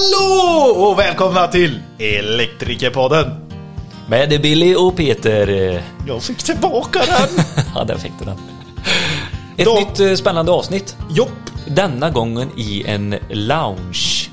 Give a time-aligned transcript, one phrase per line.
[0.00, 3.30] Hallå och välkomna till Elektrikerpodden.
[4.08, 5.82] Med Billy och Peter.
[6.06, 7.44] Jag fick tillbaka den.
[7.74, 8.36] ja, där fick du den.
[9.56, 10.96] Ett Då- nytt eh, spännande avsnitt.
[11.10, 11.28] Jopp,
[11.66, 14.28] Denna gången i en lounge.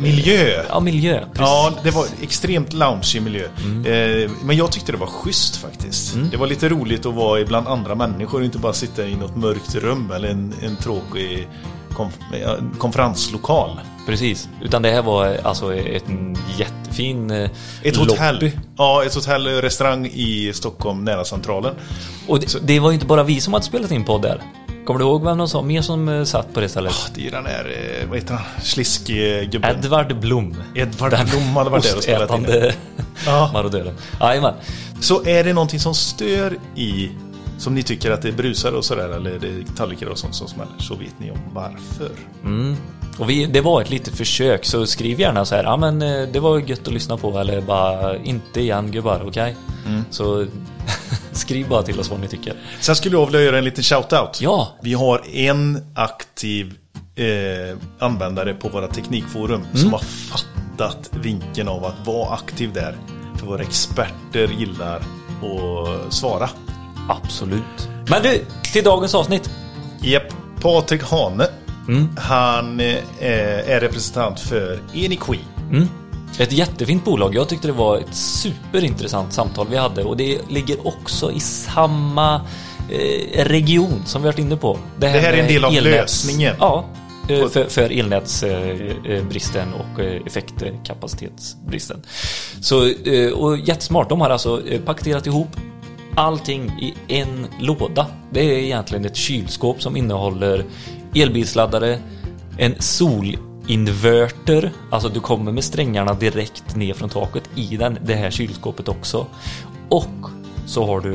[0.00, 0.64] miljö.
[0.68, 1.24] Ja, miljö.
[1.38, 3.44] Ja, det var extremt lounge miljö.
[3.44, 6.14] Eh, men jag tyckte det var schysst faktiskt.
[6.30, 9.36] Det var lite roligt att vara bland andra människor och inte bara sitta i något
[9.36, 11.48] mörkt rum eller en, en tråkig
[11.90, 13.80] konf- konferenslokal.
[14.06, 14.48] Precis.
[14.62, 16.04] Utan det här var alltså ett
[16.58, 17.50] jättefin eh,
[17.82, 18.34] Ett hotell.
[18.34, 18.52] lobby.
[18.76, 21.74] Ja, ett hotell restaurang i Stockholm nära Centralen.
[22.28, 24.42] Och det, det var ju inte bara vi som hade spelat in podd där.
[24.86, 27.10] Kommer du ihåg vem de sa mer som eh, satt på det stället?
[27.14, 27.64] Det är den här,
[28.00, 29.70] eh, vad heter han, sliskgubben.
[29.78, 30.56] Edvard Blom.
[30.74, 32.46] Edvard Blom hade varit där och spelat in.
[33.26, 33.50] Ja.
[33.52, 33.94] marodören.
[34.20, 34.54] Jajamän.
[35.00, 37.10] Så är det någonting som stör i,
[37.58, 40.48] som ni tycker att det brusar och sådär, eller det är tallrikar och sånt som
[40.48, 42.10] smäller, så vet ni om varför.
[43.18, 46.28] Och vi, det var ett litet försök, så skriv gärna så här, ja men eh,
[46.32, 49.56] det var gött att lyssna på, eller bara inte igen gubbar, okej?
[49.86, 50.04] Mm.
[50.10, 50.46] Så
[51.32, 52.54] skriv bara till oss vad ni tycker.
[52.80, 54.38] Sen skulle jag vilja göra en liten shout-out.
[54.40, 54.68] Ja.
[54.82, 56.74] Vi har en aktiv
[57.16, 59.76] eh, användare på våra teknikforum Mm.
[59.76, 62.96] som har fattat vinkeln av att vara aktiv där.
[63.36, 66.50] För våra experter gillar att svara.
[67.08, 67.88] Absolut.
[68.10, 69.50] Men du, till dagens avsnitt.
[70.02, 70.22] Japp,
[70.60, 71.46] Patrik Hane.
[71.88, 72.08] Mm.
[72.16, 72.96] Han eh,
[73.70, 75.38] är representant för Eniqui.
[76.38, 77.34] Ett jättefint bolag.
[77.34, 82.40] Jag tyckte det var ett superintressant samtal vi hade och det ligger också i samma
[82.90, 84.78] eh, region som vi varit inne på.
[84.98, 86.54] Det här är en del av elnäts- lösningen.
[86.58, 86.84] Ja,
[87.28, 92.02] eh, för, för elnätsbristen och eh, effektkapacitetsbristen.
[92.60, 94.08] Så, eh, och jättesmart.
[94.08, 95.56] De har alltså eh, paketerat ihop
[96.14, 98.06] allting i en låda.
[98.30, 100.64] Det är egentligen ett kylskåp som innehåller
[101.22, 101.98] elbilsladdare,
[102.58, 108.30] en solinverter, alltså du kommer med strängarna direkt ner från taket i den, det här
[108.30, 109.26] kylskåpet också.
[109.88, 110.30] Och
[110.66, 111.14] så har du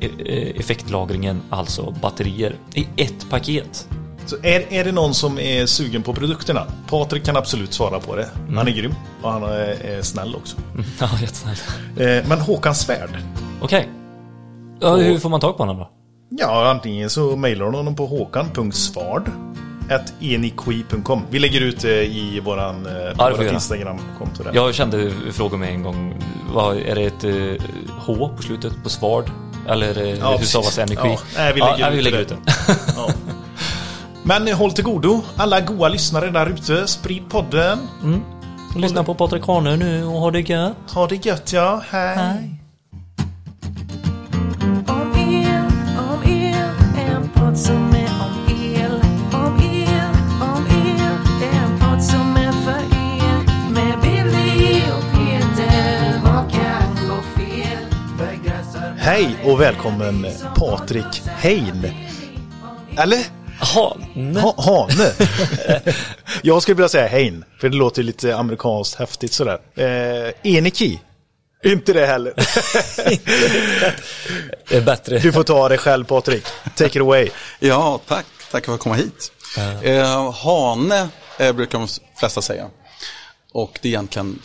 [0.00, 3.88] eh, eh, effektlagringen, alltså batterier, i ett paket.
[4.26, 6.66] Så är, är det någon som är sugen på produkterna?
[6.88, 8.28] Patrik kan absolut svara på det.
[8.42, 8.56] Mm.
[8.56, 10.56] Han är grym och han är, är snäll också.
[11.00, 11.64] Ja, jättesnällt.
[11.96, 13.18] Eh, men Håkan Svärd.
[13.60, 13.88] Okej.
[14.80, 15.90] Ja, hur får man tag på honom då?
[16.32, 19.30] Ja, antingen så mejlar du honom på håkan.svard
[20.20, 21.22] eniqui.com.
[21.30, 23.52] Vi lägger ut det i våran, eh, göra.
[23.52, 24.44] Instagram-konto.
[24.52, 26.22] Jag kände frågan med en gång.
[26.54, 27.66] Vad, är det ett eh,
[27.98, 29.30] H på slutet på svard?
[29.68, 31.08] Eller eh, Ja, hur stavas energi?
[31.08, 32.22] Ja, nej, vi lägger ja, ut vi lägger det.
[32.22, 32.42] ut det.
[32.96, 33.10] Ja.
[34.22, 36.86] Men eh, håll till godo, alla goa lyssnare där ute.
[36.86, 37.78] Sprid podden.
[38.76, 40.76] Lyssna på Patrik Hane nu och ha det gött.
[40.94, 41.82] Ha det gött ja.
[41.90, 42.16] Hej.
[42.16, 42.59] Hej.
[59.10, 60.26] Hej och välkommen
[60.56, 61.86] Patrik Hein.
[62.98, 63.26] Eller?
[63.58, 64.40] Hane.
[64.40, 65.12] Ha, hane.
[66.42, 69.60] jag skulle vilja säga Hein, för det låter lite amerikanskt häftigt sådär.
[69.74, 71.00] Eh, Eniki.
[71.64, 72.34] Inte det heller.
[74.68, 75.18] Det är bättre.
[75.18, 76.44] Du får ta det själv Patrik.
[76.76, 77.28] Take it away.
[77.58, 78.26] Ja, tack.
[78.50, 79.32] Tack för att komma hit.
[79.82, 82.66] Eh, hane eh, brukar de flesta säga.
[83.52, 84.38] Och det är egentligen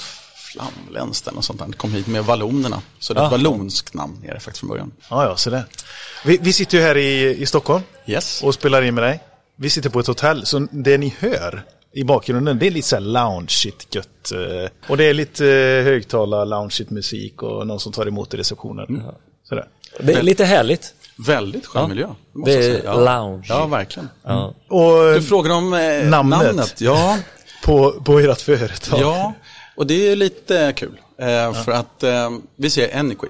[0.55, 1.67] flamländskt eller något sånt där.
[1.67, 2.81] Det kom hit med vallonerna.
[2.99, 4.91] Så det är ett vallonskt namn är det faktiskt från början.
[5.09, 5.63] Ja, ja, så där.
[6.25, 8.43] Vi, vi sitter ju här i, i Stockholm Yes.
[8.43, 9.19] och spelar in med dig.
[9.55, 11.63] Vi sitter på ett hotell, så det ni hör
[11.93, 14.31] i bakgrunden, det är lite så här loungeigt gött.
[14.31, 18.37] eh, Och det är lite eh, högtalar, loungeigt musik och någon som tar emot i
[18.37, 19.03] receptionen.
[19.49, 19.67] Sådär.
[19.99, 20.93] Det är lite härligt.
[21.17, 21.87] Väldigt skön Ja.
[21.87, 22.07] miljö.
[22.33, 22.95] måste Det jag är säga.
[23.19, 23.45] lounge.
[23.49, 24.09] Ja, verkligen.
[24.67, 25.79] Och Du frågar om eh,
[26.09, 26.39] Namnet.
[26.45, 26.81] namnet.
[26.81, 27.17] Ja,
[27.63, 28.99] på, på ert företag.
[29.01, 29.33] ja,
[29.77, 30.99] och det är lite kul.
[31.17, 33.27] Eh, För att eh, vi säger Energy.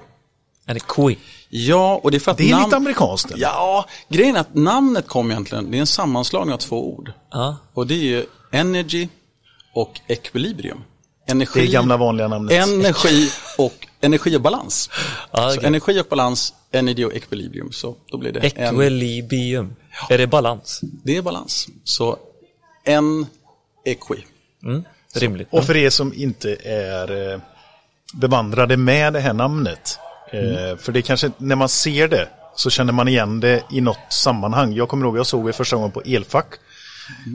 [0.68, 1.18] Energi.
[1.50, 2.64] Ja, och det är för att Det är namn...
[2.66, 3.32] lite amerikanskt.
[3.32, 3.42] eller?
[3.42, 7.12] Ja, grejen är att namnet kom egentligen, det är en sammanslagning av två ord.
[7.32, 7.58] Ja.
[7.74, 9.08] Och det är ju energy
[9.74, 10.84] och equilibrium.
[11.28, 12.54] Energi, Det är gamla vanliga namnet.
[12.70, 14.90] Energi och energi och balans.
[15.32, 15.68] Ja, så okej.
[15.68, 17.72] energi och balans, energy och equilibrium.
[17.72, 18.46] Så då blir det en,
[18.82, 19.76] Equilibrium.
[20.10, 20.80] Är det balans?
[21.04, 21.68] det är balans.
[21.84, 22.18] Så
[22.84, 23.26] en
[23.86, 24.16] equi.
[25.22, 25.48] Rimligt.
[25.52, 27.40] Och för er som inte är eh,
[28.14, 30.00] bevandrade med det här namnet.
[30.32, 34.14] Eh, för det kanske, när man ser det så känner man igen det i något
[34.14, 34.74] sammanhang.
[34.74, 36.54] Jag kommer ihåg, jag såg det första gången på Elfack.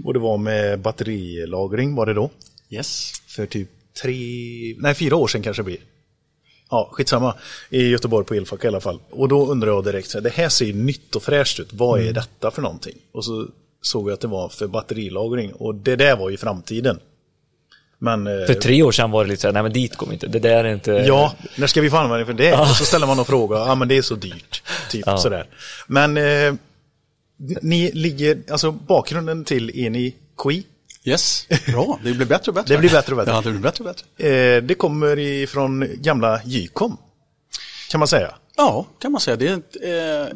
[0.05, 2.31] Och det var med batterilagring var det då.
[2.71, 3.12] Yes.
[3.27, 3.69] För typ
[4.03, 4.15] tre,
[4.79, 5.79] nej fyra år sedan kanske det blir.
[6.71, 7.35] Ja, skitsamma.
[7.71, 9.00] I Göteborg på Elfack i alla fall.
[9.11, 11.73] Och då undrar jag direkt, det här ser nytt och fräscht ut.
[11.73, 12.97] Vad är detta för någonting?
[13.12, 13.49] Och så
[13.82, 15.53] såg jag att det var för batterilagring.
[15.53, 17.00] Och det där var ju framtiden.
[18.02, 20.12] Men, eh, För tre år sedan var det lite såhär, nej men dit går vi
[20.12, 20.91] inte, det där är inte...
[20.93, 22.55] Ja, när ska vi få användning för det?
[22.61, 24.62] Och så ställer man någon fråga, ja men det är så dyrt.
[24.91, 25.19] Typ Ja.
[25.19, 25.47] sådär.
[25.87, 26.55] Men eh,
[27.62, 30.67] ni ligger, alltså bakgrunden till är ni KI?
[31.05, 31.99] Yes, bra.
[32.05, 32.75] Det blir bättre och bättre.
[32.75, 33.32] Det blir bättre och bättre.
[33.32, 34.29] Ja, det blir bättre och bättre.
[34.56, 36.96] Eh, det kommer ifrån gamla Jycom.
[37.91, 38.35] Kan man säga.
[38.56, 39.37] Ja, kan man säga.
[39.37, 39.76] Det är ett,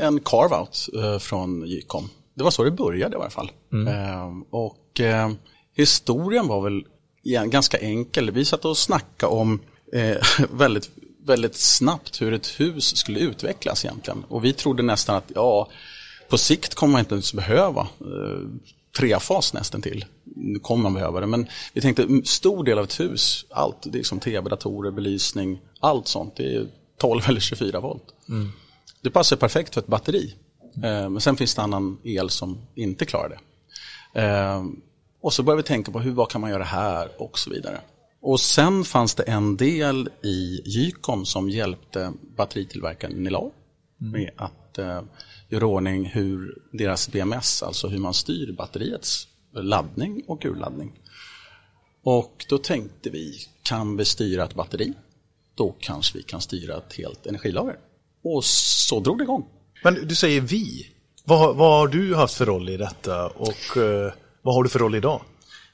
[0.00, 2.10] eh, en carve-out eh, från Jycom.
[2.36, 3.50] Det var så det började i alla fall.
[3.88, 5.30] Eh, och eh,
[5.76, 6.82] historien var väl
[7.24, 8.30] ganska enkel.
[8.30, 9.60] Vi satt och snackade om
[9.92, 10.16] eh,
[10.50, 10.90] väldigt,
[11.24, 14.24] väldigt snabbt hur ett hus skulle utvecklas egentligen.
[14.28, 15.68] Och vi trodde nästan att ja,
[16.28, 18.48] på sikt kommer man inte ens behöva eh,
[18.96, 20.04] trefas nästan till.
[20.24, 23.98] Nu kommer man behöva det, men vi tänkte stor del av ett hus, allt, det
[23.98, 26.66] är som tv, datorer, belysning, allt sånt, det är
[26.98, 28.04] 12 eller 24 volt.
[29.00, 30.34] Det passar perfekt för ett batteri.
[30.76, 33.38] Eh, men sen finns det annan el som inte klarar det.
[35.24, 37.80] Och så började vi tänka på hur, vad kan man göra här och så vidare.
[38.20, 43.50] Och sen fanns det en del i Jycom som hjälpte batteritillverkaren Nilar
[43.98, 45.02] med att eh,
[45.48, 50.92] göra ordning hur deras BMS, alltså hur man styr batteriets laddning och urladdning.
[52.02, 54.92] Och då tänkte vi, kan vi styra ett batteri?
[55.54, 57.76] Då kanske vi kan styra ett helt energilager.
[58.24, 59.46] Och så drog det igång.
[59.84, 60.90] Men du säger vi.
[61.24, 64.12] Vad, vad har du haft för roll i detta och eh,
[64.44, 65.20] vad har du för roll idag?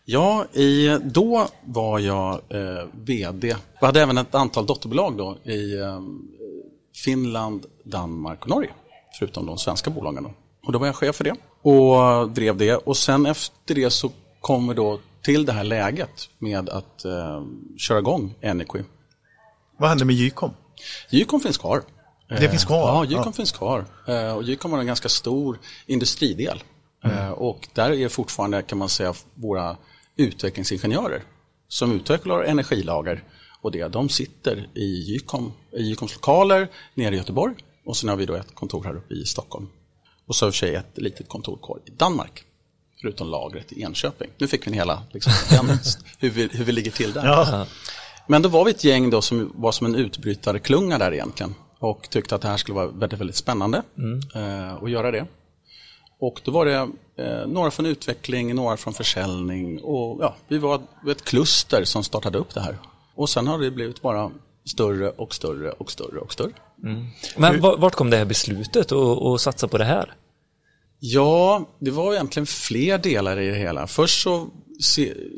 [0.04, 3.56] Ja, i, då var jag eh, VD.
[3.80, 6.00] Vi hade även ett antal dotterbolag då i eh,
[7.04, 8.70] Finland, Danmark och Norge.
[9.18, 10.22] Förutom de svenska bolagen.
[10.24, 10.32] Då.
[10.66, 12.74] Och då var jag chef för det och drev det.
[12.76, 17.42] Och sen efter det så kom vi då till det här läget med att eh,
[17.78, 18.82] köra igång Energy.
[19.78, 20.50] Vad hände med Jycom?
[21.10, 21.82] Jycom finns kvar.
[22.28, 22.78] Det finns kvar?
[22.78, 23.32] Ja, Jycom Ja.
[23.32, 23.84] finns kvar.
[24.08, 26.62] Eh, Och Jycom har en ganska stor industridel.
[27.04, 27.16] Mm.
[27.18, 29.76] Eh, Och där är fortfarande, kan man säga, våra
[30.16, 31.22] utvecklingsingenjörer
[31.68, 33.24] som utvecklar energilager.
[33.62, 35.18] Och det, de sitter i,
[35.78, 37.54] Jycoms lokaler nere i Göteborg.
[37.84, 39.68] Och sen har vi då ett kontor här uppe i Stockholm.
[40.26, 42.44] Och så har vi ett litet kontor kvar i Danmark.
[43.00, 44.30] Förutom lagret i Enköping.
[44.38, 45.78] Nu fick vi en hela, liksom, den,
[46.18, 47.26] hur, vi, hur vi ligger till där.
[47.26, 47.66] Ja.
[48.26, 51.54] Men då var vi ett gäng då som var som en utbrytarklunga där egentligen.
[51.78, 53.82] Och tyckte att det här skulle vara väldigt, väldigt spännande
[54.34, 55.26] eh, att göra det.
[56.20, 60.82] Och då var det eh, några från utveckling, några från försäljning och ja, vi var
[61.10, 62.78] ett kluster som startade upp det här.
[63.14, 64.30] Och sen har det blivit bara
[64.64, 66.52] större och större och större och större.
[67.36, 70.14] Men va- vart kom det här beslutet att satsa på det här?
[70.98, 73.86] Ja, det var egentligen fler delar i det hela.
[73.86, 74.46] Först så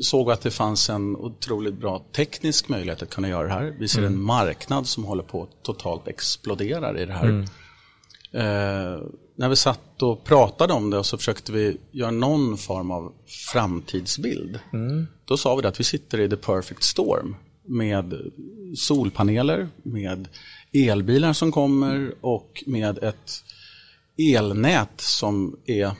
[0.01, 3.75] såg vi att det fanns en otroligt bra teknisk möjlighet att kunna göra det här.
[3.79, 7.47] Vi ser en marknad som håller på att totalt explodera i det här.
[8.33, 9.01] Eh,
[9.35, 13.13] när vi satt och pratade om det och så försökte vi göra någon form av
[13.51, 14.59] framtidsbild.
[15.25, 17.35] Då sa vi det att vi sitter i the perfect storm
[17.65, 18.31] med
[18.75, 20.27] solpaneler, med
[20.73, 23.43] elbilar som kommer och med ett
[24.17, 25.91] elnät som är,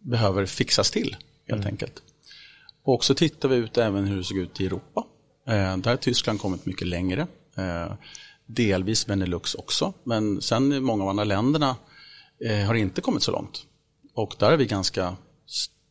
[0.00, 1.16] behöver fixas till
[1.48, 2.02] helt enkelt.
[2.84, 5.04] Och så tittar vi ut även hur det såg ut i Europa.
[5.46, 7.26] Eh, där har Tyskland kommit mycket längre.
[7.56, 7.92] Eh,
[8.54, 9.92] delvis Benelux också.
[10.04, 11.76] Men sen i många av andra länderna
[12.44, 13.66] eh, har inte kommit så långt.
[14.14, 15.16] Och där är vi ganska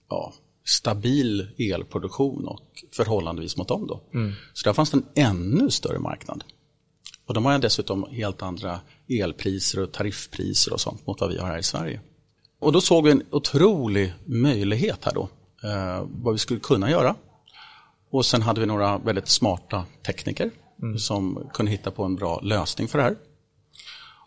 [0.10, 0.34] ja,
[0.66, 3.88] stabil elproduktion och förhållandevis mot dem.
[3.88, 4.02] Då.
[4.54, 6.44] Så där fanns det en ännu större marknad.
[7.26, 11.48] Och de har dessutom helt andra elpriser och tariffpriser och sånt mot vad vi har
[11.48, 12.02] här i Sverige.
[12.60, 15.30] Och då såg vi en otrolig möjlighet här då,
[15.64, 17.16] eh, vad vi skulle kunna göra.
[18.12, 20.52] Och sen hade vi några väldigt smarta tekniker
[20.98, 23.16] som kunde hitta på en bra lösning för det här.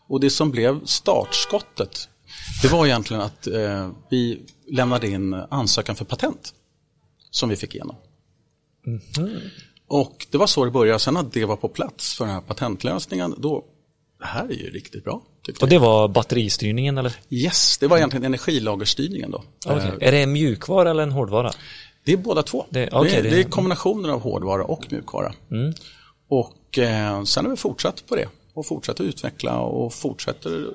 [0.09, 2.09] Och det som blev startskottet,
[2.63, 6.55] det var egentligen att eh, vi lämnade in ansökan för patent
[7.31, 7.97] som vi fick igenom.
[9.89, 10.99] Och det var så det började.
[10.99, 13.65] Sen att det var på plats för den här patentlösningen, då,
[14.21, 15.23] det här är ju riktigt bra.
[15.63, 17.17] Och det var batteristyrningen eller?
[17.31, 19.43] Yes, det var egentligen energilagerstyrningen då.
[19.67, 19.77] Okej.
[20.01, 21.51] Eh, Är det en mjukvara eller en hårdvara?
[22.05, 22.67] Det är båda två.
[22.71, 25.35] Det- Det, okej, är, det- det är kombinationen av hårdvara och mjukvara.
[26.29, 30.67] Och eh, sen har vi fortsatt på det och fortsätter utveckla och fortsätter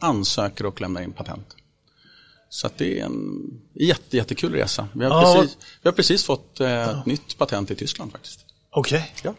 [0.00, 1.46] ansöker och lämna in patent.
[2.48, 3.40] Så att det är en
[3.74, 4.88] jätte, jättekul resa.
[4.94, 5.34] Vi har, Ja.
[5.40, 8.40] precis, vi har precis fått eh, ett nytt patent i Tyskland faktiskt.
[8.70, 9.34] Okej, Ja.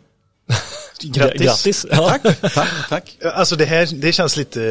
[1.01, 1.41] grattis.
[1.41, 1.85] Grattis!
[1.91, 2.09] Ja.
[2.09, 3.17] Tack, tack, tack.
[3.33, 4.63] Alltså det här det känns lite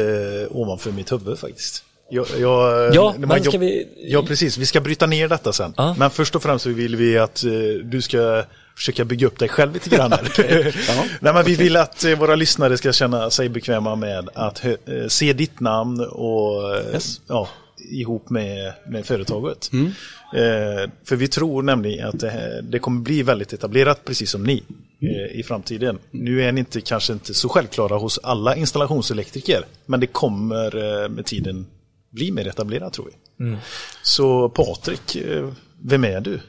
[0.51, 1.83] eh, ovanför mitt huvud faktiskt.
[2.09, 4.57] Jag, jag, Ja, man men ska jobb- vi- Ja, precis.
[4.57, 5.73] Vi ska bryta ner detta sen.
[5.77, 5.95] Ja.
[5.99, 7.51] Men först och främst så vill vi att eh,
[7.83, 8.43] du ska
[8.77, 10.09] försöka bygga upp dig själv lite grann.
[11.19, 14.73] Nej, men vi vill att eh, våra lyssnare ska känna sig bekväma med att eh,
[15.07, 17.21] se ditt namn och eh, Yes.
[17.27, 17.49] ja,
[17.89, 19.69] ihop med, med företaget.
[19.73, 24.43] Eh, för vi tror nämligen att det, här, det kommer bli väldigt etablerat, precis som
[24.43, 24.63] ni,
[25.01, 25.99] eh, i framtiden.
[26.11, 31.09] Nu är ni inte, kanske inte så självklara hos alla installationselektriker, men det kommer eh,
[31.09, 31.67] med tiden
[32.11, 33.11] bli mer etablerat tror vi.
[34.01, 35.17] Så Patrik,
[35.83, 36.39] vem är du?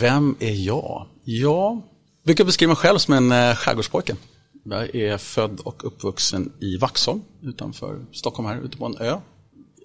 [0.00, 1.06] Vem är jag?
[1.24, 1.82] Jag
[2.24, 4.16] brukar beskriva mig själv som en eh, skärgårdspojke.
[4.64, 9.16] Jag är född och uppvuxen i Vaxholm utanför Stockholm här ute på en ö.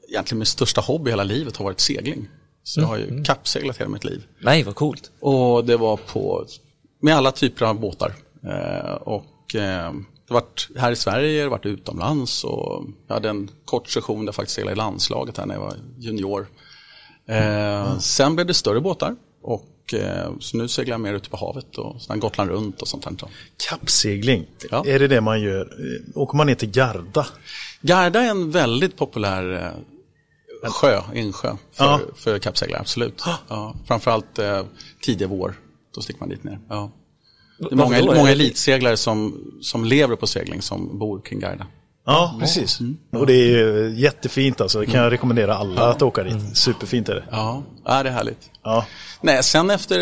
[0.09, 2.27] Egentligen min största hobby hela livet har varit segling.
[2.63, 4.25] Så jag har ju kappseglat hela mitt liv.
[4.39, 5.11] Nej, vad coolt.
[5.19, 6.45] Och det var på,
[7.01, 8.15] med alla typer av båtar.
[8.43, 9.93] Eh, och eh,
[10.27, 13.89] det har varit här i Sverige, det har varit utomlands och jag hade en kort
[13.89, 16.47] session där jag faktiskt seglade i landslaget här när jag var junior.
[17.27, 21.37] Eh, Sen blev det större båtar och eh, så nu seglar jag mer ute på
[21.37, 23.29] havet och sen Gotland runt och sånt där.
[23.69, 24.83] Kappsegling, Ja.
[24.87, 25.61] är det det man gör?
[25.61, 27.27] Eh, Åker man ner till Garda?
[27.81, 29.73] Garda är en väldigt populär
[30.63, 31.99] eh, sjö, insjö för, Ja.
[32.15, 33.23] för kappseglare, absolut.
[33.47, 34.63] Ja, framförallt eh,
[35.01, 35.59] tidig vår,
[35.95, 36.59] då sticker man dit ner.
[36.69, 36.91] Ja.
[37.59, 41.67] Det är många, många elitseglare som, som lever på segling som bor kring Garda.
[42.05, 42.79] Ja, precis.
[43.11, 44.79] Och det är jättefint alltså.
[44.79, 46.57] Det kan jag rekommendera alla att åka dit.
[46.57, 47.23] Superfint är det.
[47.31, 48.49] Ja, ja det är härligt.
[48.63, 48.85] Ja.
[49.21, 49.99] Nej, sen efter,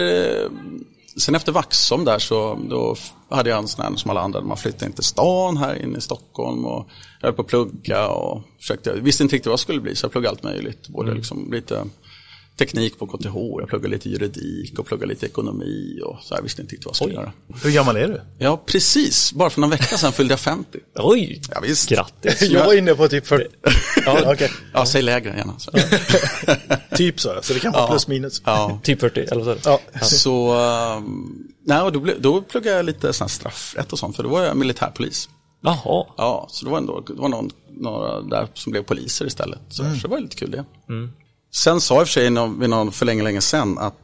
[1.20, 2.96] sen efter Vaxholm där så då
[3.30, 5.98] hade jag en sån här som alla andra, man flyttade in till stan här inne
[5.98, 6.88] i Stockholm och
[7.22, 9.96] jag höll på att plugga och försökte, jag visste inte riktigt vad jag skulle bli
[9.96, 10.88] så jag pluggade allt möjligt.
[10.88, 11.84] Både liksom lite
[12.58, 16.62] teknik på KTH, jag pluggade lite juridik och pluggade lite ekonomi och så jag visste
[16.62, 17.32] inte riktigt vad jag skulle göra.
[17.64, 18.22] Hur gammal är du?
[18.38, 19.34] Ja, precis.
[19.34, 20.80] Bara för någon vecka sedan fyllde jag 50.
[20.96, 21.42] Oj!
[21.52, 21.90] Ja, visst.
[21.90, 22.42] Grattis!
[22.42, 23.48] Jag var inne på typ 40.
[24.06, 24.52] ja, okej.
[24.74, 25.60] Ja, säg lägre gärna.
[25.60, 25.72] Så.
[26.96, 28.42] Typ så, så det kan vara plus minus.
[28.46, 28.80] Ja.
[28.84, 29.58] Typ 40, eller du?
[29.66, 29.80] Ja.
[30.02, 30.56] Så,
[30.98, 34.30] um, nej, och då, då pluggade jag lite sån här straffrätt och sånt, för då
[34.30, 35.30] var jag militärpolis.
[35.62, 36.06] Jaha.
[36.18, 39.60] Ja, så det var, ändå, det var någon, några där som blev poliser istället.
[39.70, 40.66] Så, så det var lite kul det.
[41.56, 42.24] Sen sa jag för sig
[42.60, 43.98] vid någon för länge, länge sedan att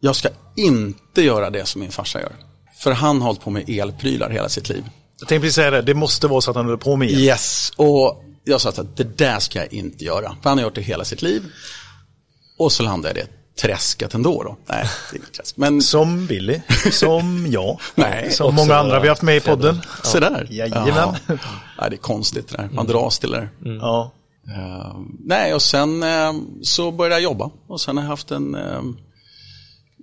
[0.00, 2.32] jag ska inte göra det som min farsa gör.
[2.78, 4.84] För han har hållit på med elprylar hela sitt liv.
[5.20, 7.18] Jag tänkte precis säga det, det måste vara så att han håller på med el.
[7.20, 10.36] Yes, och jag sa att det där ska jag inte göra.
[10.42, 11.42] För han har gjort det hela sitt liv.
[12.58, 14.56] Och så landade jag i det träsket ändå då.
[14.66, 15.56] Nej, det är inget träsk.
[15.56, 16.60] Men Som Billy,
[16.92, 19.80] som jag, Nej, som många andra vi haft med i podden.
[20.02, 20.46] så där.
[20.50, 20.92] Jajamän.
[20.94, 21.14] Ja.
[21.78, 22.68] Ja, det är konstigt det där.
[22.72, 23.78] Man dras till det där.
[23.80, 24.12] Ja.
[24.56, 27.50] Eh, nej, och sen eh, så började jag jobba.
[27.66, 28.82] Och sen har jag haft en, eh,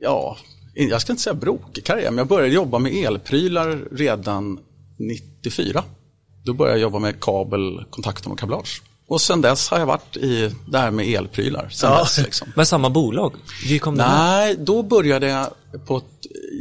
[0.02, 0.38] ja,
[0.74, 4.60] jag ska inte säga brokig karriär, men jag började jobba med elprylar redan
[4.98, 5.84] 94.
[6.44, 8.82] Då började jag jobba med kabel, kontakter och kablage.
[9.08, 11.70] Och sen dess har jag varit i det här med elprylar.
[11.70, 12.00] Sen Ja.
[12.00, 12.48] dess, liksom.
[12.56, 13.34] Men samma bolag?
[14.08, 15.48] Nej, då började jag
[15.88, 16.04] på ett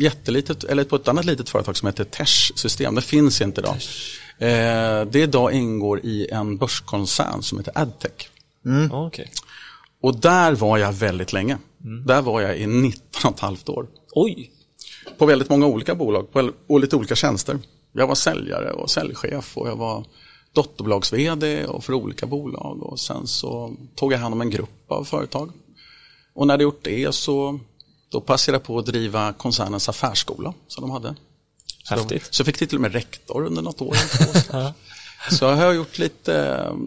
[0.00, 2.94] jättelitet, eller på ett annat litet företag som heter Tesh System.
[2.94, 3.74] Det finns inte idag.
[3.74, 3.78] Eh,
[5.10, 8.30] det idag ingår i en börskoncern som heter Adtech.
[8.90, 9.30] Ja, Okej.
[10.00, 11.58] Och där var jag väldigt länge.
[12.06, 13.86] Där var jag i 19 och ett halvt år.
[14.12, 14.50] Oj!
[15.18, 17.58] På väldigt många olika bolag på, och lite olika tjänster.
[17.92, 20.04] Jag var säljare och säljchef och jag var
[20.52, 22.82] dotterbolags-vd och för olika bolag.
[22.82, 25.50] Och sen så tog jag hand om en grupp av företag.
[26.34, 27.60] Och när jag gjort det så
[28.08, 31.14] då passade jag på att driva koncernens affärsskola som de hade.
[31.88, 33.96] Så, de, så fick jag till och med rektor under något år.
[35.30, 36.32] så jag har gjort lite,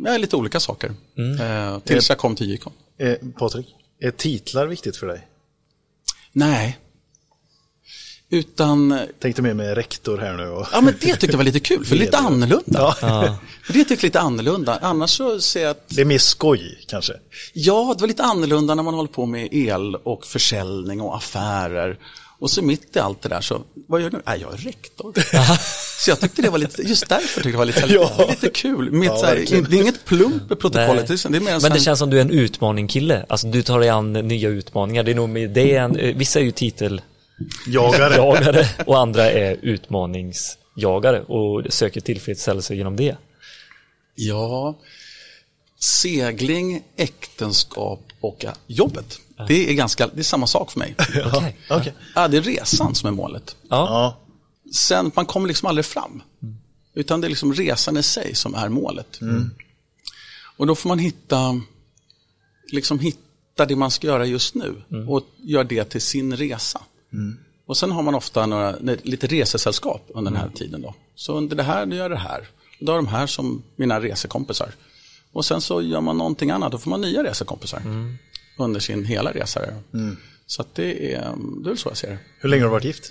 [0.06, 0.92] ja, lite olika saker.
[1.40, 2.74] Eh, tills jag kom till Gicon.
[3.00, 5.28] Eh, Patrik, är titlar viktigt för dig?
[6.32, 6.78] Nej.
[8.30, 10.48] Utan, Tänkte mer med rektor här nu.
[10.50, 10.68] Och...
[10.72, 12.96] ja men det tyckte jag var lite kul, för lite annorlunda.
[13.02, 13.38] Ja.
[13.68, 14.80] Det tyckte jag lite annorlunda.
[14.82, 17.14] Annars så ser jag att, Det är mer skoj kanske.
[17.54, 21.98] ja det var lite annorlunda när man håller på med el och försäljning och affärer.
[22.40, 24.22] Och så mitt i allt det där så, vad gör du?
[24.26, 25.14] Nej, jag är rektor.
[26.04, 28.26] så jag tyckte det var lite, just därför tyckte jag det var lite, Ja.
[28.30, 28.92] lite kul.
[28.92, 29.36] Mitt, Ja, så här,
[29.70, 32.10] det är inget plump i protokollet, det är mer en Men det här- känns som
[32.10, 33.26] du är en utmaning-kille.
[33.30, 35.04] Alltså du tar dig an nya utmaningar.
[35.04, 37.04] Det är nog med det är en, vissa är ju titeljagare
[38.16, 38.68] Jagare.
[38.86, 43.16] och andra är utmaningsjagare och söker tillfredsställelse genom det.
[44.16, 44.80] Ja,
[45.80, 49.20] segling, äktenskap och jobbet.
[49.48, 50.96] Det är ganska, det är samma sak för mig.
[51.70, 51.94] Okej.
[52.16, 53.56] Ja, det är resan som är målet.
[53.70, 54.18] Ja.
[54.76, 56.22] Sen, man kommer liksom aldrig fram.
[56.94, 59.20] Utan det är liksom resan i sig som är målet.
[60.58, 61.62] Och då får man hitta,
[62.72, 66.82] liksom hitta det man ska göra just nu och göra det till sin resa.
[67.66, 70.82] Och sen har man ofta några, lite resesällskap under den här tiden.
[70.82, 70.96] Då.
[71.16, 72.48] Så under det här, då gör jag det här.
[72.80, 74.72] Då har de här som mina resekompisar.
[75.32, 77.82] Och sen så gör man någonting annat, då får man nya resekompisar.
[78.58, 79.60] Under sin hela resa.
[79.60, 79.74] där.
[80.48, 81.34] Så att det är,
[81.64, 82.18] det är så jag ser det.
[82.40, 83.04] Hur länge har du varit gift?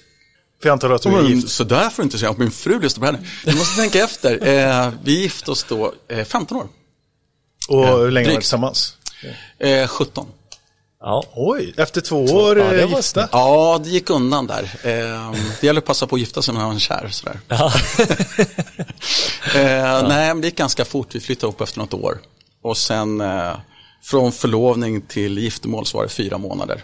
[0.62, 1.48] För jag antar att du är gift.
[1.48, 3.28] så där får du inte säga att min fru lyssnar på henne.
[3.44, 4.46] Du måste tänka efter.
[4.46, 6.68] Eh, vi gifte oss då eh, 15 år.
[7.68, 8.40] Och hur länge har ni varit drygt.
[8.40, 8.96] tillsammans?
[9.58, 10.26] Eh, 17.
[11.00, 11.24] Ja.
[11.34, 13.28] Oj, efter två år Ja, det eh, var gifta.
[13.32, 14.62] Ja, det gick undan där.
[14.62, 17.08] Eh, det gäller att passa på att gifta sig när man är kär.
[17.10, 17.40] Sådär.
[17.48, 17.72] Ja.
[19.54, 21.14] Eh, Nej, men det gick ganska fort.
[21.14, 22.18] Vi flyttade upp efter något år.
[22.62, 23.56] Och sen eh,
[24.10, 26.82] från förlovning till giftermål så var det fyra månader.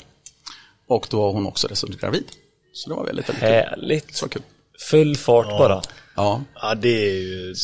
[0.88, 2.24] Och då var hon också dessutom gravid.
[2.72, 3.50] Så det var väldigt, väldigt kul.
[3.50, 4.16] Härligt.
[4.16, 4.42] Så kul.
[4.90, 5.82] Full fart bara.
[6.16, 7.54] Ja, Ja, det är ju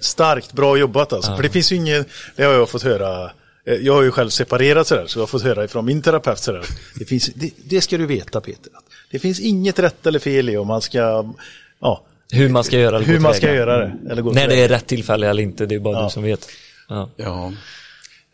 [0.00, 1.36] starkt bra jobbat alltså.
[1.36, 3.30] För det finns ju inget, det har jag fått höra,
[3.66, 6.38] eh, jag har ju själv separerat sådär, så jag har fått höra ifrån min terapeut
[6.38, 6.64] sådär.
[6.98, 8.70] Det, finns, det, det ska du veta Peter.
[8.74, 11.32] att Det finns inget rätt eller fel i om man ska,
[11.80, 13.92] ja, Hur man ska göra eller hur man ska göra det.
[14.10, 16.04] Eller gå När det är rätt tillfälle eller inte, det är bara Ja.
[16.04, 16.48] du som vet.
[16.88, 17.10] Ja.
[17.16, 17.52] ja.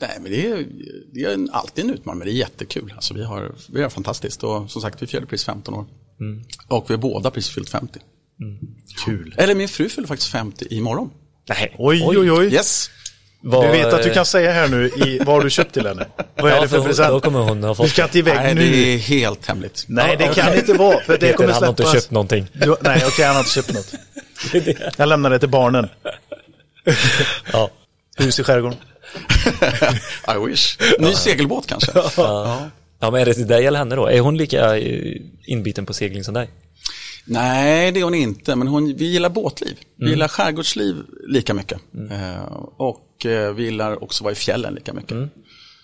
[0.00, 0.66] Nej, men det är,
[1.12, 2.92] det är alltid en utmaning, men det är jättekul.
[2.96, 4.42] Alltså, vi, har, vi har fantastiskt.
[4.44, 5.86] Och som sagt, vi firade precis 15 år.
[6.68, 7.98] Och vi har båda precis fyllt 50.
[9.04, 9.34] Kul.
[9.38, 11.10] Eller min fru fyller faktiskt 50 imorgon.
[11.48, 11.74] Nej.
[11.78, 12.54] Oj, oj, oj.
[12.54, 12.90] Yes.
[13.42, 15.86] Vad- Du vet att du kan säga här nu i, vad har du köpt till
[15.86, 16.06] henne?
[16.36, 17.08] Vad är Ja, det för present?
[17.08, 18.60] då kommer hon ha fått Du ska inte iväg Nej, nu.
[18.60, 19.84] det är helt hemligt.
[19.88, 21.00] Nej, det kan inte vara.
[21.00, 22.02] För det Peter, kommer han har inte släppas.
[22.02, 22.46] köpt någonting.
[22.52, 23.94] Du, nej, okej, han har inte köpt något.
[24.96, 25.88] Jag lämnar det till barnen.
[27.52, 27.70] Ja.
[28.16, 28.78] Hus i skärgården.
[30.28, 30.78] I wish.
[30.98, 31.92] Ny segelbåt kanske.
[32.16, 34.06] ja, men är det till dig eller henne då?
[34.06, 36.50] Är hon lika eh, inbiten på segling som dig?
[37.24, 38.56] Nej, det är hon inte.
[38.56, 39.78] Men hon, vi gillar båtliv.
[39.96, 40.96] Vi gillar skärgårdsliv
[41.28, 41.80] lika mycket.
[42.10, 45.16] Eh, och eh, vi gillar också vara i fjällen lika mycket.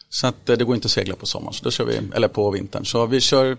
[0.08, 2.50] Så att det går inte att segla på sommaren, så då kör vi, eller på
[2.50, 2.84] vintern.
[2.84, 3.56] Så vi kör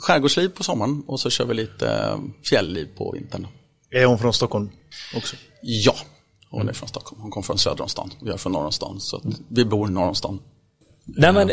[0.00, 2.18] skärgårdsliv på sommaren och så kör vi lite
[2.48, 3.46] fjällliv på vintern.
[3.90, 4.70] Är hon från Stockholm
[5.16, 5.36] också?
[5.62, 5.96] Ja,
[6.58, 7.22] hon är från Stockholm.
[7.22, 8.10] Hon kom från söder om stan.
[8.20, 9.00] och Jag är från norr om stan.
[9.00, 10.38] Så att vi bor norr om stan.
[11.04, 11.50] Nej men,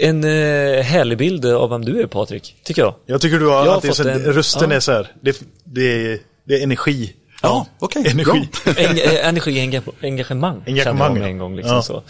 [0.00, 2.94] en eh, härlig bild av vem du är Patrik, tycker jag.
[3.06, 4.76] Jag tycker du har, Jag har så, en- rösten ja.
[4.76, 5.80] är så här, det, det,
[6.12, 7.12] är, det är energi.
[7.42, 8.06] Ja, okej.
[8.10, 8.48] Energi.
[8.64, 8.74] bra.
[8.76, 11.28] En, eh, energi, enga, engagemang, Engagemang, jag ja.
[11.28, 11.56] en gång.
[11.56, 11.82] Liksom Ja.
[11.82, 12.02] så.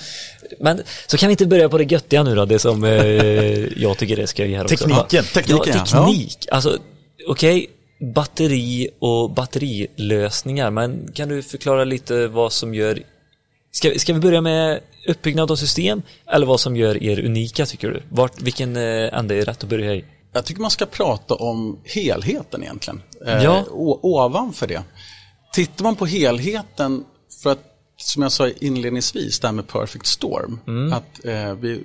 [0.61, 2.93] Men så kan vi inte börja på det göttiga nu då, det som eh,
[3.83, 4.77] jag tycker är skoj här också.
[4.77, 5.25] Tekniken.
[5.25, 5.85] Tekniken, ja.
[5.93, 6.07] ja.
[6.07, 6.79] Teknik, alltså
[7.29, 7.71] okej,
[8.15, 13.03] batteri och batterilösningar, men kan du förklara lite vad som gör
[13.71, 17.91] Ska, ska vi börja med uppbyggnad av system eller vad som gör er unika tycker
[17.91, 18.03] du?
[18.11, 20.05] Vart, vilken eh, ände är rätt att börja i?
[20.33, 23.03] Jag tycker man ska prata om helheten egentligen.
[23.27, 23.65] Eh, Ja.
[23.71, 24.83] o- ovanför det.
[25.53, 27.05] Tittar man på helheten,
[27.43, 27.63] för att
[27.97, 30.59] som jag sa inledningsvis, det här med perfect storm.
[30.93, 31.85] Att eh, vi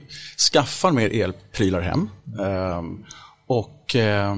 [0.51, 2.09] skaffar mer elprylar hem.
[2.39, 2.81] Eh,
[3.47, 4.37] och eh,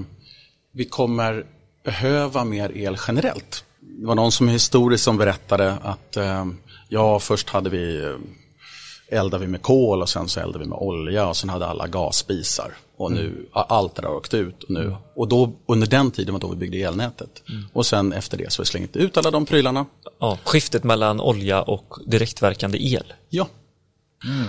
[0.73, 1.45] vi kommer
[1.83, 3.65] behöva mer el generellt.
[3.79, 6.45] Det var någon som historiskt som berättade att eh,
[6.89, 10.77] ja, först hade vi eh, eldade vi med kol och sen så eldade vi med
[10.77, 12.73] olja och sen hade alla gasspisar.
[12.97, 14.63] Och nu, a- allt det där har åkt ut.
[14.63, 17.43] Och, nu, och då, under den tiden var då vi byggde elnätet.
[17.73, 19.85] Och sen efter det så har vi slängt ut alla de prylarna.
[20.19, 23.47] Ja, skiftet mellan olja och direktverkande el Ja.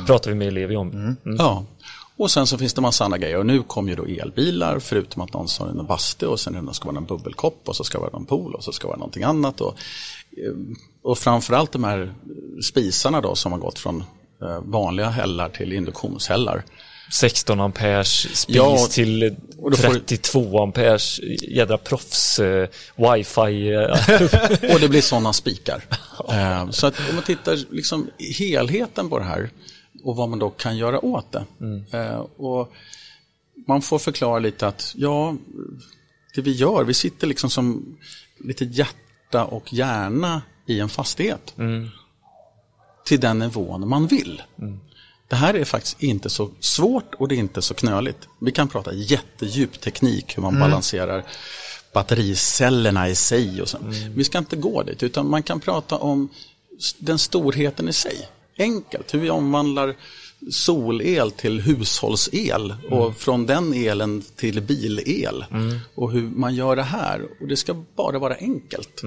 [0.07, 0.91] pratar vi med elever om.
[0.91, 1.17] Mm.
[1.39, 1.65] ja.
[2.17, 3.39] Och sen så finns det massa andra grejer.
[3.39, 6.87] Och nu kommer ju då elbilar, förutom att någon har en bastu och sen ska
[6.89, 9.61] vara en bubbelkopp och så ska vara en pool och så ska vara någonting annat.
[9.61, 9.75] Och,
[10.37, 10.53] eh,
[11.03, 12.15] och framförallt de här
[12.69, 14.05] spisarna då som har gått från
[14.43, 16.65] eh, vanliga hällar till induktionshällar.
[17.13, 23.73] 16 amperes spis Ja, till och då får du- 32 amperes jädra proffs eh, wifi.
[23.73, 25.85] Eh, Och det blir sådana spikar.
[26.29, 29.51] Eh, Så att om man tittar liksom helheten på det här
[30.05, 31.45] och vad man då kan göra åt det.
[31.93, 32.73] Eh, Och
[33.67, 35.37] man får förklara lite att ja,
[36.35, 37.97] det vi gör, vi sitter liksom som
[38.45, 41.55] lite hjärta och hjärna i en fastighet.
[43.05, 44.43] Till den nivån man vill.
[45.29, 48.29] Det här är faktiskt inte så svårt och det är inte så knöligt.
[48.41, 51.25] Vi kan prata jättedjup teknik, hur man balanserar
[51.93, 53.79] battericellerna i sig och så.
[54.15, 56.29] Vi ska inte gå dit, utan man kan prata om
[56.99, 58.29] den storheten i sig.
[58.59, 59.95] Enkelt, hur vi omvandlar
[60.51, 65.45] solel till hushållsel och från den elen till bilel.
[65.95, 67.23] Och hur man gör det här.
[67.41, 69.03] Och det ska bara vara enkelt.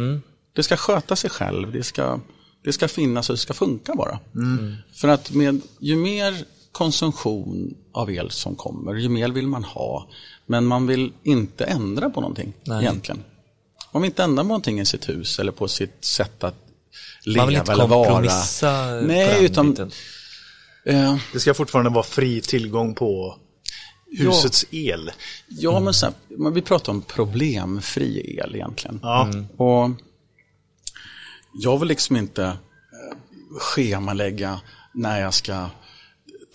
[0.53, 2.19] Det ska sköta sig själv, det ska,
[2.63, 4.19] det ska finnas och det ska funka bara.
[4.93, 10.07] För att med, ju mer konsumtion av el som kommer, ju mer vill man ha.
[10.45, 12.81] Men man vill inte ändra på någonting Nej.
[12.83, 13.23] egentligen.
[13.91, 16.66] Man vill inte ändra på någonting i sitt hus eller på sitt sätt att
[17.23, 18.07] leva Man vill inte eller vara.
[18.10, 19.91] kompromissa på Nej, utan biten.
[20.86, 23.38] eh, Det ska fortfarande vara fri tillgång på
[24.17, 25.12] husets el.
[25.47, 28.99] Ja, men så här, men vi pratar om problemfri el egentligen.
[29.03, 29.29] Ja.
[29.57, 29.89] Och
[31.53, 32.53] jag vill liksom inte eh,
[33.60, 34.60] schemalägga
[34.93, 35.69] när jag ska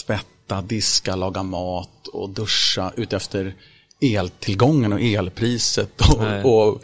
[0.07, 3.55] tvätta, diska, laga mat och duscha utefter
[4.01, 6.83] eltillgången och elpriset och, och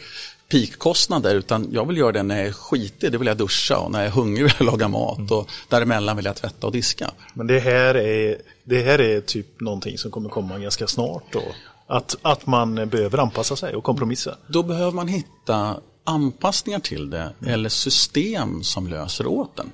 [0.49, 3.91] peakkostnader utan jag vill göra det när jag är skitig, det vill jag duscha och
[3.91, 7.11] när jag är hungrig vill jag laga mat och däremellan vill jag tvätta och diska.
[7.35, 11.43] Men det här är, det här är typ någonting som kommer komma ganska snart då.
[11.87, 14.37] Att, att man behöver anpassa sig och kompromissa.
[14.47, 19.73] Då behöver man hitta anpassningar till det eller system som löser åt den.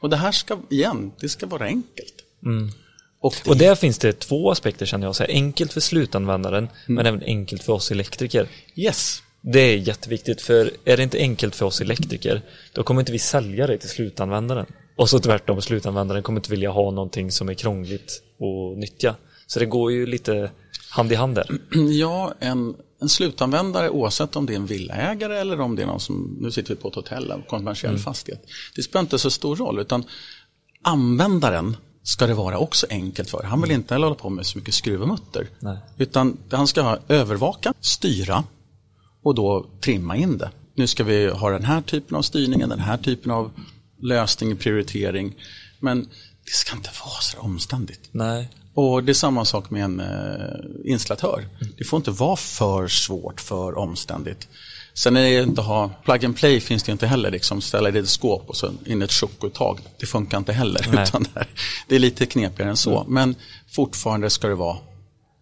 [0.00, 2.14] Och det här ska, igen, det ska vara enkelt.
[3.20, 5.16] Och, det, Och där finns det två aspekter känner jag.
[5.16, 8.48] Så här, enkelt för slutanvändaren, men även enkelt för oss elektriker.
[8.74, 13.12] yes, Det är jätteviktigt, för är det inte enkelt för oss elektriker, då kommer inte
[13.12, 14.66] vi sälja det till slutanvändaren.
[14.96, 19.14] Och så tvärtom, slutanvändaren kommer inte vilja ha någonting som är krångligt att nyttja.
[19.46, 20.50] Så det går ju lite
[20.90, 21.60] hand i hand där.
[22.00, 26.00] Ja, en, en slutanvändare oavsett om det är en villaägare eller om det är någon
[26.00, 28.44] som, nu sitter vi på ett hotell, en kommersiell fastighet.
[28.76, 30.04] Det spelar inte så stor roll utan
[30.82, 33.42] användaren ska det vara också enkelt för.
[33.42, 35.48] Han vill inte heller hålla på med så mycket skruv och mutter.
[35.58, 35.78] Nej.
[35.98, 38.44] Utan han ska övervaka, styra
[39.22, 40.50] och då trimma in det.
[40.74, 43.50] Nu ska vi ha den här typen av styrning, den här typen av
[44.02, 45.34] lösning, prioritering.
[45.80, 46.00] Men
[46.44, 48.00] det ska inte vara så omständigt.
[48.12, 48.48] Nej.
[48.74, 51.48] Och det är samma sak med en eh, installatör.
[51.78, 54.48] Det får inte vara för svårt, för omständigt.
[54.94, 57.98] Sen är det inte ha, plug and play finns det inte heller, liksom ställa det
[57.98, 59.78] i ett skåp och så in ett chokuttag.
[59.98, 60.86] Det funkar inte heller.
[60.92, 61.02] Nej.
[61.08, 61.46] Utan det, är,
[61.88, 63.04] det är lite knepigare än så.
[63.08, 63.34] Men
[63.70, 64.76] fortfarande ska det vara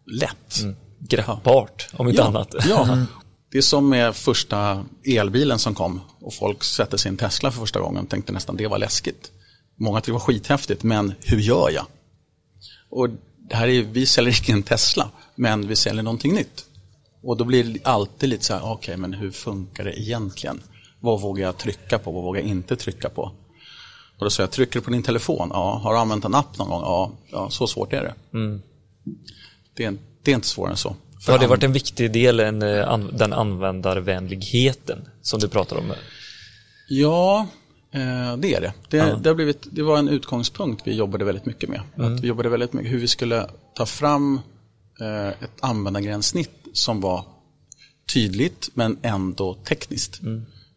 [0.06, 0.64] lätt.
[0.98, 2.54] Greppbart, om inte Ja, annat.
[2.68, 2.98] ja.
[3.50, 7.80] Det är som med första elbilen som kom och folk sätter sin Tesla för första
[7.80, 9.32] gången och tänkte nästan det var läskigt.
[9.76, 11.86] Många tyckte det var skithäftigt, men hur gör jag?
[12.88, 13.08] Och
[13.38, 16.64] det här är, vi säljer ingen Tesla, men vi säljer någonting nytt.
[17.22, 20.62] Och då blir det alltid lite så här, okej, men hur funkar det egentligen?
[21.00, 22.12] Vad vågar jag trycka på?
[22.12, 23.22] Vad vågar jag inte trycka på?
[24.18, 25.48] Och då säger jag, trycker du på din telefon?
[25.52, 25.80] Ja.
[25.82, 26.82] Har du använt en app någon gång?
[26.82, 28.14] Ja, ja så svårt är det.
[29.74, 30.96] Det, är, det är inte svårare än så.
[31.28, 35.76] För Har det varit en viktig del, en, eh, an, den användarvänligheten som du pratar
[35.76, 35.92] om?
[36.88, 37.46] Ja,
[37.92, 38.72] eh, det är det.
[38.88, 41.80] Det, det, har blivit, det var en utgångspunkt vi jobbade väldigt mycket med.
[41.96, 44.40] Att vi jobbade väldigt mycket hur vi skulle ta fram
[45.00, 47.24] eh, ett användargränssnitt som var
[48.12, 50.20] tydligt men ändå tekniskt.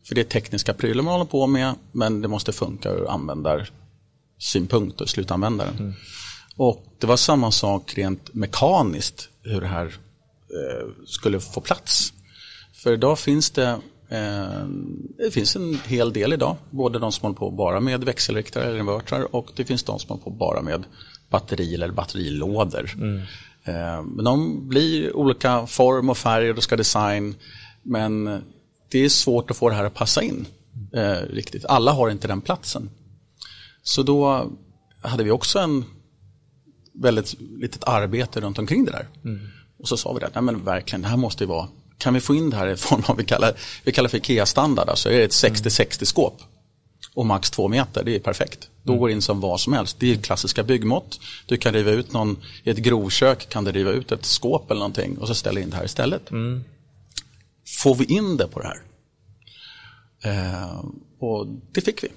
[0.08, 5.02] För det är tekniska prylar man håller på med men det måste funka ur användarsynpunkt
[5.02, 5.94] och slutanvändaren.
[6.56, 9.98] Och det var samma sak rent mekaniskt hur det här
[11.06, 12.14] skulle få plats.
[12.74, 14.66] För idag finns det, eh,
[15.18, 16.56] det finns en hel del idag.
[16.70, 20.10] Både de som håller på bara med växelriktare eller invertrar och det finns de som
[20.10, 20.84] håller på bara med
[21.30, 22.92] batteri eller batterilådor.
[23.64, 27.36] Eh, men de blir olika form och färg och det ska design.
[27.84, 28.42] Men
[28.92, 30.46] det är svårt att få det här att passa in
[30.94, 31.66] eh, riktigt.
[31.66, 32.90] Alla har inte den platsen.
[33.84, 34.52] Så då
[35.02, 35.86] hade vi också en
[36.94, 39.08] väldigt litet arbete runt omkring det där.
[39.82, 41.68] Och så sa vi det, nej men verkligen, det här måste ju vara,
[41.98, 44.90] kan vi få in det här i form av, vi kallar, vi kallar för IKEA-standard,
[44.90, 46.42] alltså är det ett 60-60 skåp
[47.14, 48.70] och max två meter, det är perfekt.
[48.84, 49.96] Då går det in som vad som helst.
[50.00, 51.20] Det är klassiska byggmått.
[51.46, 54.80] Du kan riva ut någon, i ett grovkök kan du riva ut ett skåp eller
[54.80, 56.30] någonting och så ställa in det här istället.
[57.82, 58.82] Får vi in det på det här?
[60.24, 60.86] Eh,
[61.20, 62.08] och det fick vi.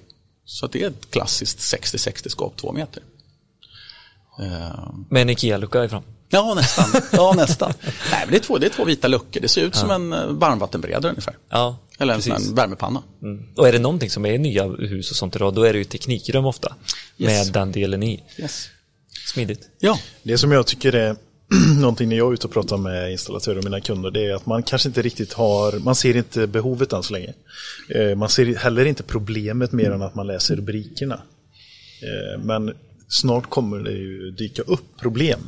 [0.45, 3.03] Så att det är ett klassiskt 60-60 skåp, två meter.
[4.39, 6.03] Eh, Med en IKEA-lucka ifrån.
[6.35, 7.01] Ja, nästan.
[7.11, 7.73] Ja, nästan.
[7.83, 9.41] Nej, men det, är två, det är två vita luckor.
[9.41, 11.37] Det ser ut som en eh, varmvattenberedare ungefär.
[11.49, 12.49] Ja, Eller en, sån precis.
[12.49, 13.03] här värmepanna.
[13.21, 13.45] Mm.
[13.55, 15.79] Och är det någonting som är i nya hus och sånt idag, då är det
[15.79, 16.75] ju teknikrum ofta.
[17.17, 17.31] Yes.
[17.45, 18.23] Med den delen i.
[18.37, 18.69] Yes.
[19.33, 19.69] Smidigt.
[19.79, 21.15] Ja, Det som jag tycker är
[21.79, 24.45] någonting när jag är ute och pratar med installatörer och mina kunder, det är att
[24.45, 27.33] man kanske inte riktigt har, man ser inte behovet än så länge.
[27.89, 31.15] Eh, Man ser heller inte problemet mer än att man läser rubrikerna.
[32.01, 32.73] Eh, Men
[33.07, 35.39] snart kommer det ju dyka upp problem.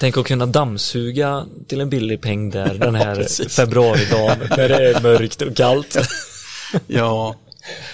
[0.00, 3.56] Tänk att kunna dammsuga till en billig peng där den här precis.
[3.56, 5.96] februaridagen när det är mörkt och kallt.
[6.86, 7.36] ja.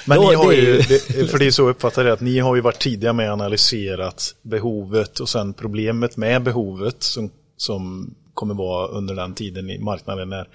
[0.04, 2.38] Men Ja, ni har ju, det- för det är så jag uppfattar det, att ni
[2.38, 8.14] har ju varit tidiga med att analyserat behovet och sen problemet med behovet som, som
[8.34, 10.48] kommer vara under den tiden i marknaden när,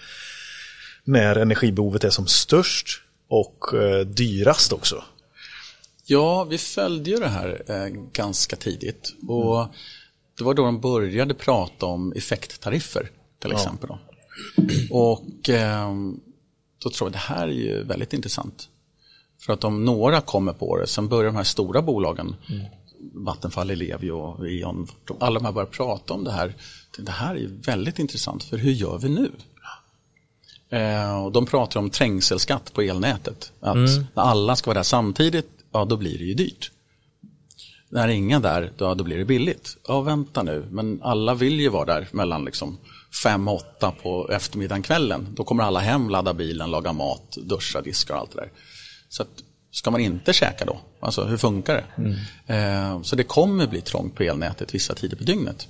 [1.03, 2.87] när energibehovet är som störst
[3.29, 5.03] och eh, dyrast också.
[6.05, 9.13] Ja, vi följde ju det här eh, ganska tidigt.
[9.27, 9.67] Och
[10.37, 13.89] det var då de började prata om effekttariffer till exempel.
[13.89, 13.97] Då.
[14.91, 15.93] Och eh,
[16.83, 18.69] då tror jag det här är ju väldigt intressant.
[19.39, 22.35] För att om några kommer på det, sen börjar de här stora bolagen,
[23.13, 24.87] Vattenfall, Ellevio och E.ON,
[25.19, 26.55] alla de här börjar prata om det här.
[26.97, 29.31] Det här är ju väldigt intressant, för hur gör vi nu?
[30.69, 33.51] Eh, och de pratar om trängselskatt på elnätet.
[33.59, 36.71] Att när alla ska vara där samtidigt, ja då blir det ju dyrt.
[37.89, 39.77] När är där, då, då blir det billigt.
[39.87, 42.77] Ja, vänta nu, men alla vill ju vara där mellan liksom
[43.23, 45.27] fem, åtta på eftermiddagen, kvällen.
[45.35, 48.51] Då kommer alla hem, ladda bilen, laga mat, duscha, diska och allt det där.
[49.09, 49.29] Så att,
[49.71, 50.79] ska man inte käka då?
[50.99, 52.53] Alltså hur funkar det?
[52.53, 55.67] Eh, så det kommer bli trångt på elnätet vissa tider på dygnet.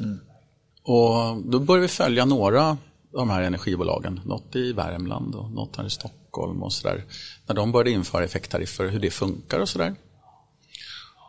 [0.83, 2.77] Och då börjar vi följa några
[3.15, 4.21] de här energibolagen.
[4.25, 7.03] Något i Värmland och något här i Stockholm och sådär.
[7.47, 9.95] När de började införa effekttariffer, hur det funkar och sådär.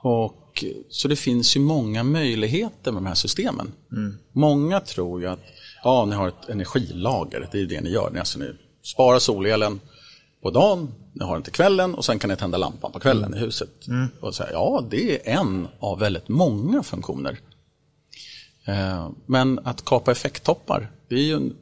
[0.02, 3.72] Och, så det finns ju många möjligheter med de här systemen.
[4.32, 5.44] Många tror ju att
[5.84, 8.10] ja, ni har ett energilager, det är det ni gör.
[8.10, 9.80] Ni, alltså, ni sparar solelen
[10.42, 13.34] på dagen, ni har den till kvällen och sen kan ni tända lampan på kvällen
[13.34, 13.70] i huset.
[14.20, 17.38] Och säga, ja, det är en av väldigt många funktioner.
[18.66, 21.56] Eh, Men att kapa effekttoppar, det är ju en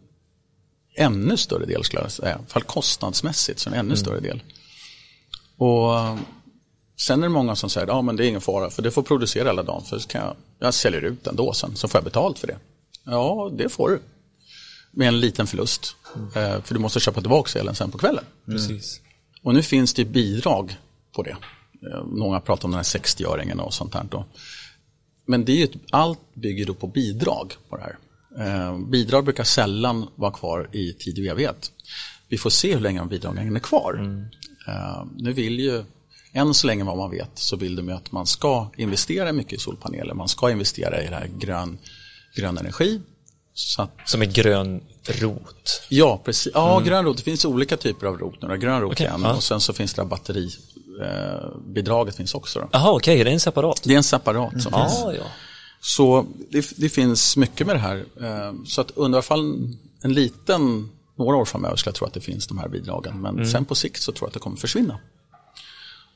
[0.97, 2.29] ännu större del skulle jag säga.
[2.31, 4.43] I alla fall kostnadsmässigt så en ännu större del.
[5.57, 6.19] Och
[7.01, 9.03] sen är det många som säger, ja men det är ingen fara för det får
[9.03, 11.99] producera hela dagen för så kan jag, jag säljer ut den då sen så får
[11.99, 12.59] jag betalt för det.
[13.05, 14.01] Ja, det får du.
[14.91, 15.97] Med en liten förlust.
[16.35, 18.25] Eh, För du måste köpa tillbaka elen sen på kvällen.
[18.47, 19.01] Precis.
[19.43, 20.77] Och nu finns det bidrag
[21.15, 21.37] på det.
[21.93, 24.05] Eh, Många pratar om den här 60-öringen och sånt här.
[24.11, 24.25] Då.
[25.27, 27.99] Men det är ju allt bygger då på bidrag på det här.
[28.39, 31.71] Eh, bidrag brukar sällan vara kvar i tid och evighet.
[32.29, 34.25] Vi får se hur länge bidragen är kvar.
[34.69, 35.85] Eh, nu vill ju,
[36.33, 39.53] än så länge vad man vet, så vill de ju att man ska investera mycket
[39.53, 40.15] i solpaneler.
[40.15, 41.79] Man ska investera i det här grön,
[42.37, 43.01] grön energi.
[43.79, 45.83] Att Som är grön rot.
[45.89, 46.53] Ja, precis.
[46.55, 47.17] Ja, grön rot.
[47.17, 48.43] Det finns olika typer av rot.
[48.43, 49.21] Några grön rot Okej, igen.
[49.25, 49.35] ja.
[49.35, 52.69] Och sen så finns det här batteribidraget finns också.
[52.73, 53.81] Jaha, okej, är det en separat?
[53.85, 55.01] Det är en separat som finns.
[55.05, 55.25] Ja, ja.
[55.87, 58.05] Så det, det finns mycket med det här.
[58.21, 59.69] Eh, Så att under i alla fall
[60.03, 63.21] en liten, några år framöver skulle jag tro att det finns de här bidragen.
[63.21, 64.99] Men sen på sikt så tror jag att det kommer försvinna.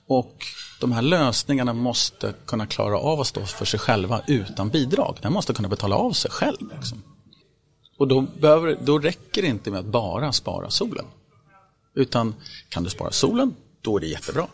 [0.07, 0.45] Och
[0.81, 5.19] de här lösningarna måste kunna klara av att stå för sig själva utan bidrag.
[5.23, 6.73] Den måste kunna betala av sig själv.
[6.77, 7.03] Liksom.
[7.99, 11.05] Och då, behöver, då räcker det inte med att bara spara solen.
[11.95, 12.35] Utan
[12.69, 14.47] kan du spara solen, då är det jättebra.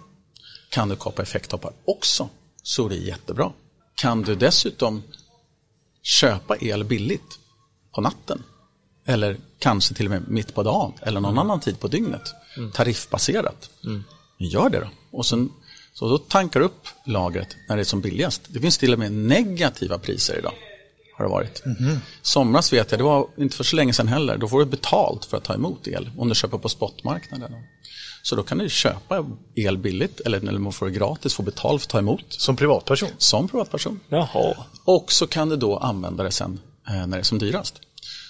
[0.71, 2.29] Kan du kapa effekttoppar också,
[2.63, 3.53] så är det jättebra.
[4.05, 5.03] Kan du dessutom
[6.03, 7.39] köpa el billigt
[7.95, 8.43] på natten,
[9.07, 12.35] eller kanske till och med mitt på dagen, eller någon annan tid på dygnet,
[12.73, 13.71] tariffbaserat,
[14.39, 14.89] gör det då.
[15.11, 15.51] Och sen,
[15.93, 18.43] så då tankar du upp lagret när det är som billigast.
[18.49, 20.55] Det finns till och med negativa priser idag.
[21.17, 21.63] Har det varit.
[22.23, 25.25] Somras vet jag, det var inte för så länge sedan heller, då får du betalt
[25.25, 27.53] för att ta emot el om du köper på spotmarknaden.
[28.27, 31.83] Så då kan du köpa el billigt eller, eller man får det gratis, få betalt
[31.83, 33.09] för att ta emot Som privatperson.
[33.19, 34.01] som privatperson.
[34.09, 34.57] Jaha.
[34.85, 37.81] Och så kan du då använda det sen eh, när det är som dyrast.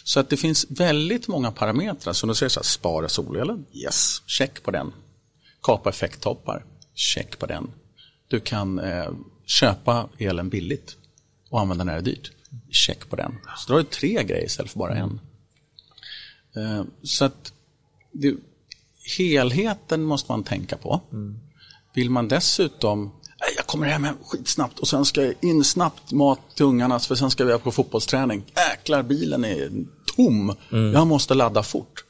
[0.04, 2.12] Så att det finns väldigt många parametrar.
[2.12, 4.92] Så då säger så här, spara solelen, yes, check på den.
[5.62, 7.70] Kapa effekttoppar, check på den.
[8.28, 9.11] Du kan eh,
[9.46, 10.96] köpa elen billigt
[11.50, 12.33] och använda när det är dyrt,
[12.70, 13.35] check på den.
[13.57, 15.20] Så då har du tre grejer istället för bara en.
[16.57, 17.52] Eh, så att
[18.12, 18.35] det,
[19.19, 21.01] helheten måste man tänka på.
[21.95, 23.12] Vill man dessutom,
[23.57, 27.14] jag kommer hem, hem skitsnabbt och sen ska jag in snabbt mat till ungarna för
[27.14, 28.45] sen ska vi på fotbollsträning.
[28.71, 29.71] Jäklar, bilen är
[30.17, 32.05] tom, jag måste ladda fort.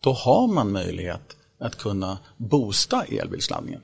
[0.00, 3.80] Då har man möjlighet att kunna boosta elbilsladdningen.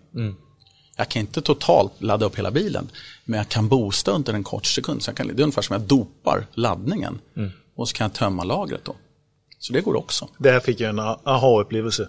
[0.97, 2.91] Jag kan inte totalt ladda upp hela bilen,
[3.25, 5.03] men jag kan boosta under en kort sekund.
[5.03, 7.19] Så jag kan, det är ungefär som jag dopar laddningen
[7.77, 8.95] och så kan jag tömma lagret då.
[9.63, 10.29] Så det går också.
[10.39, 12.09] Där fick jag en aha-upplevelse.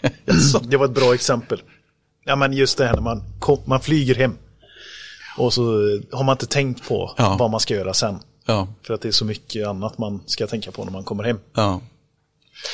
[0.62, 1.62] det var ett bra exempel.
[2.24, 4.36] Ja, men just det här när man, kom, man flyger hem.
[5.38, 5.62] Och så
[6.12, 7.36] har man inte tänkt på Ja.
[7.38, 8.18] vad man ska göra sen.
[8.46, 11.24] Ja, För att det är så mycket annat man ska tänka på när man kommer
[11.24, 11.38] hem.
[11.54, 11.80] ja.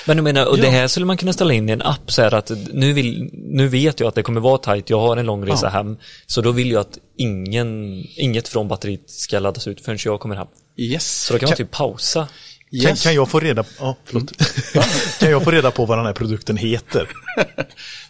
[0.07, 2.23] Men du menar, och det här skulle man kunna ställa in i en app så
[2.23, 5.27] här att nu, vill, nu vet jag att det kommer vara tajt, jag har en
[5.27, 5.71] lång resa Ja.
[5.71, 10.21] hem, så då vill jag att ingen, inget från batteriet ska laddas ut förrän jag
[10.21, 10.47] kommer hem.
[10.77, 11.25] Yes.
[11.25, 12.29] Så då kan man typ pausa.
[12.71, 13.03] Kan, yes.
[13.03, 14.33] kan jag få reda på, ja, förlåt.
[15.19, 17.09] kan jag få reda på vad den här produkten heter?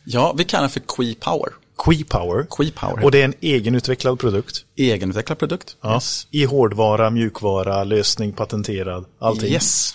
[0.04, 1.48] Ja, vi kallar den för Qi Power.
[1.84, 2.46] Qi Power.
[2.58, 3.04] Qi Power.
[3.04, 4.64] Och det är en egenutvecklad produkt.
[4.76, 5.76] Egenutvecklad produkt.
[5.80, 5.94] Ja.
[5.94, 6.26] Yes.
[6.30, 9.52] I hårdvara, mjukvara, lösning, patenterad, allting.
[9.52, 9.94] yes.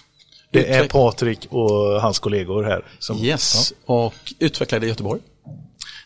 [0.51, 2.85] Det är Patrik och hans kollegor här.
[2.99, 5.21] Som, Yes, och utvecklade i Göteborg.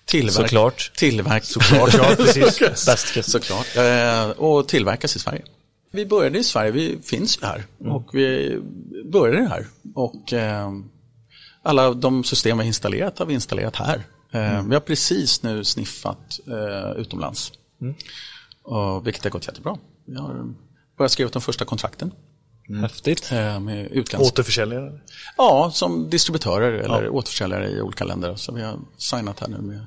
[0.06, 0.92] Tillverk- Såklart.
[0.98, 2.60] Tillverk- Såklart, ja, precis.
[2.86, 3.32] Bäst.
[3.32, 3.76] Såklart.
[3.76, 5.42] Eh, och tillverkas i Sverige.
[5.96, 7.66] Vi började i Sverige, vi finns ju här.
[7.80, 8.60] Och vi
[9.12, 9.68] började här.
[9.96, 10.72] Och eh,
[11.64, 14.04] alla de system vi har installerat har vi installerat här.
[14.32, 17.52] Eh, Vi har precis nu sniffat eh, utomlands.
[18.64, 19.78] Och, vilket har gått jättebra.
[20.06, 20.54] Vi har
[20.98, 22.12] börjat skriva de första kontrakten
[22.82, 23.32] Häftigt.
[23.32, 25.00] eh, med utländska Återförsäljare.
[25.38, 28.36] Ja, som distributörer eller återförsäljare i olika länder.
[28.36, 29.86] Så vi har signat här nu med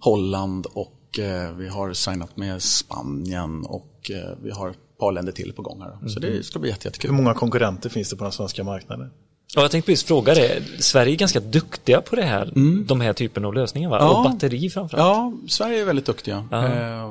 [0.00, 4.10] Holland och eh, vi har signat med Spanien och
[4.42, 6.08] vi har par länder till på gång här.
[6.08, 7.10] Så det ska bli jätte, jättekul.
[7.10, 9.10] Hur många konkurrenter finns det på den svenska marknaden?
[9.54, 10.62] Ja, jag tänkte precis fråga det.
[10.78, 12.52] Sverige är ganska duktiga på det här,
[12.86, 13.98] de här typen av lösningar va?
[14.00, 14.18] Ja.
[14.18, 15.34] Och batteri framförallt.
[15.42, 16.48] Ja, Sverige är väldigt duktiga.
[16.52, 17.10] Eh,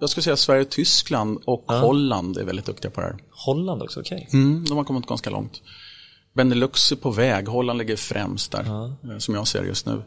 [0.00, 3.16] jag skulle säga Sverige, Tyskland och Holland är väldigt duktiga på det här.
[3.30, 4.28] Holland också, okej.
[4.32, 5.62] Mm, de har kommit ganska långt.
[6.34, 10.02] Benelux är på väg, Holland ligger främst där, eh, som jag ser just nu.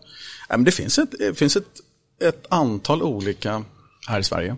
[0.50, 1.80] Men det finns, ett, det finns ett,
[2.24, 3.64] ett antal olika
[4.08, 4.56] här i Sverige.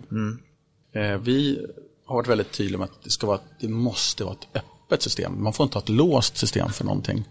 [0.94, 1.66] Eh, vi
[2.06, 5.42] har varit väldigt tydliga med att det, ska vara, det måste vara ett öppet system.
[5.42, 7.24] Man får inte ha ett låst system för någonting.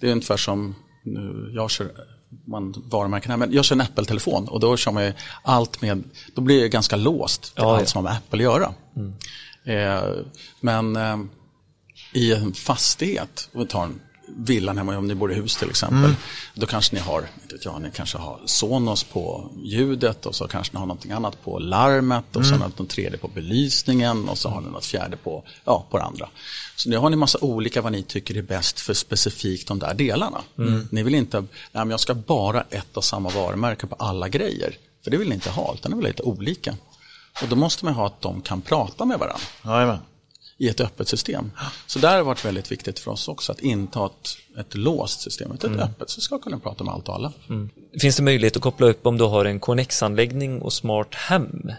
[0.00, 1.90] Det är ungefär som, nu, jag kör
[2.44, 6.40] man varumärken här, men jag kör en Apple-telefon och då kör man allt med, då
[6.40, 7.86] blir det ganska låst till Ja, allt ja.
[7.86, 8.74] som har med Apple att göra.
[9.64, 10.24] Eh,
[10.60, 11.16] men eh,
[12.12, 15.70] i en fastighet, om vi tar en villan hemma, om ni bor i hus till
[15.70, 16.14] exempel,
[16.54, 20.48] då kanske ni har, inte vet jag, ni kanske har Sonos på ljudet och så
[20.48, 24.28] kanske ni har någonting annat på larmet och så har ni något tredje på belysningen
[24.28, 26.28] och så har ni något fjärde på, ja, på det andra.
[26.76, 29.94] Så nu har ni massa olika vad ni tycker är bäst för specifikt de där
[29.94, 30.40] delarna.
[30.90, 34.76] Ni vill inte, nej men jag ska bara ett och samma varumärke på alla grejer.
[35.04, 36.76] För det vill ni inte ha, utan ni vill ha lite olika.
[37.42, 39.98] Och då måste man ha att de kan prata med varandra Jajamän.
[40.58, 41.50] I ett öppet system.
[41.86, 44.74] Så där har det varit väldigt viktigt för oss också att inte ha ett, ett
[44.74, 47.32] låst system, utan ett öppet så ska kunna prata med allt och alla.
[48.00, 51.70] Finns det möjlighet att koppla upp om du har en Connex-anläggning och smart hem?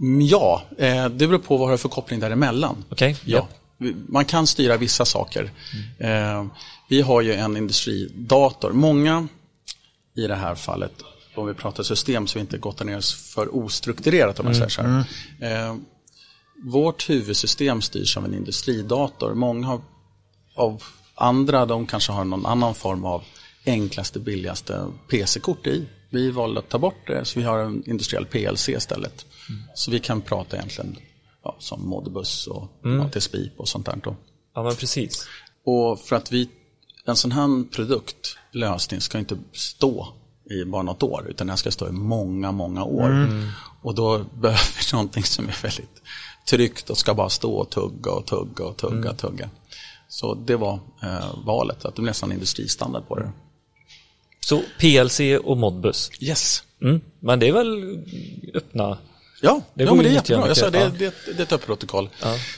[0.00, 2.84] Mm, Ja, eh, det beror på vad du har för koppling däremellan.
[2.88, 3.48] Okej, Ja.
[3.78, 5.50] Vi- Man kan styra vissa saker.
[5.98, 6.46] Eh,
[6.88, 8.72] vi har ju en industridator.
[8.72, 9.28] Många
[10.16, 10.92] i det här fallet,
[11.34, 14.68] om vi pratar system så vi inte gottar ner oss för ostrukturerat om man säger
[14.68, 15.04] så här.
[15.40, 15.76] Eh,
[16.62, 19.34] vårt huvudsystem styrs av en industridator.
[19.34, 19.80] Många
[20.54, 20.82] av,
[21.14, 23.22] andra, de kanske har någon annan form av
[23.66, 25.88] enklaste, billigaste PC-kort i.
[26.10, 29.26] Vi valde att ta bort det, så vi har en industriell PLC istället.
[29.74, 30.96] Så vi kan prata egentligen
[31.44, 33.98] ja, som Modbus och ja, TSPIP och sånt där.
[34.04, 34.16] Då.
[34.54, 35.28] Ja, men precis.
[35.64, 36.48] Och för att vi,
[37.06, 40.08] en sån här produkt, lösning, ska inte stå
[40.50, 43.28] i bara något år, utan den ska stå i många, många år.
[43.82, 46.02] Och då behöver vi någonting som är väldigt
[46.50, 49.50] tryggt och ska bara stå och tugga och tugga och tugga och tugga.
[50.08, 53.32] Så det var eh, valet, att det blev nästan industristandard på det.
[54.40, 56.10] Så PLC och Modbus.
[56.20, 56.62] Yes.
[56.82, 57.00] Mm.
[57.20, 57.98] Men det är väl
[58.54, 58.98] öppna...
[59.42, 60.46] Ja, Det ja men det är jättebra.
[60.48, 62.08] Jag sa, det, det, det är ett öppet protokoll.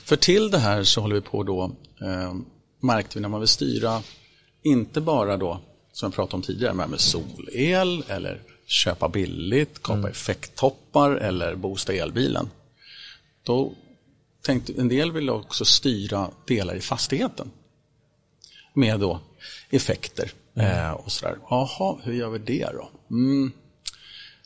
[0.05, 1.65] För till det här så håller vi på då,
[2.01, 2.35] eh,
[2.81, 4.03] märkte vi när man vill styra,
[4.63, 5.61] inte bara då,
[5.93, 10.11] som jag pratade om tidigare, med, med solel eller köpa billigt, kapa Mm.
[10.11, 12.51] effekttoppar eller boosta elbilen.
[13.49, 13.73] Då
[14.43, 17.51] tänkte en del ville också styra delar i fastigheten.
[18.75, 19.21] Med då
[19.71, 20.87] effekter Mm.
[20.87, 21.39] eh, och sådär.
[21.51, 22.91] Jaha, hur gör vi det då?
[23.11, 23.53] Mm.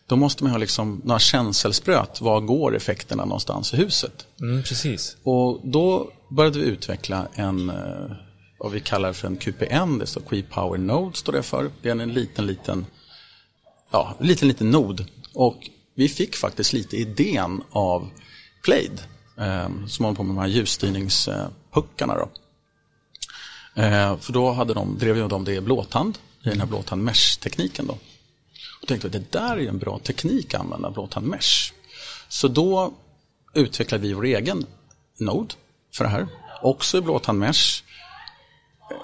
[0.07, 2.21] Då måste man ha liksom några känselspröt.
[2.21, 4.27] Var går effekterna någonstans i huset?
[4.41, 5.17] Mm, precis.
[5.23, 8.11] Och då började vi utveckla en, eh,
[8.59, 11.71] vad vi kallar för en QPN, det står Qi Power Node står det för.
[11.83, 12.87] Det är en liten, liten,
[13.91, 15.07] ja, en liten, liten nod.
[15.35, 18.09] Och vi fick faktiskt lite idén av
[18.63, 19.03] Plaid,
[19.39, 22.15] eh, som håller på med de här ljusstyrningspuckarna.
[22.15, 22.29] Då.
[23.83, 27.03] Eh, för då hade de, drev ju de det i blåtand, i den här blåtand
[27.03, 27.87] mesh-tekniken.
[27.87, 27.99] Då.
[28.83, 31.73] Och tänkte att det där är ju en bra teknik att använda, blåtand mesh.
[32.29, 32.93] Så då
[33.55, 34.67] utvecklade vi vår egen
[35.19, 35.55] Node
[35.95, 36.29] för det här.
[36.63, 37.83] Också i blåtand mesh.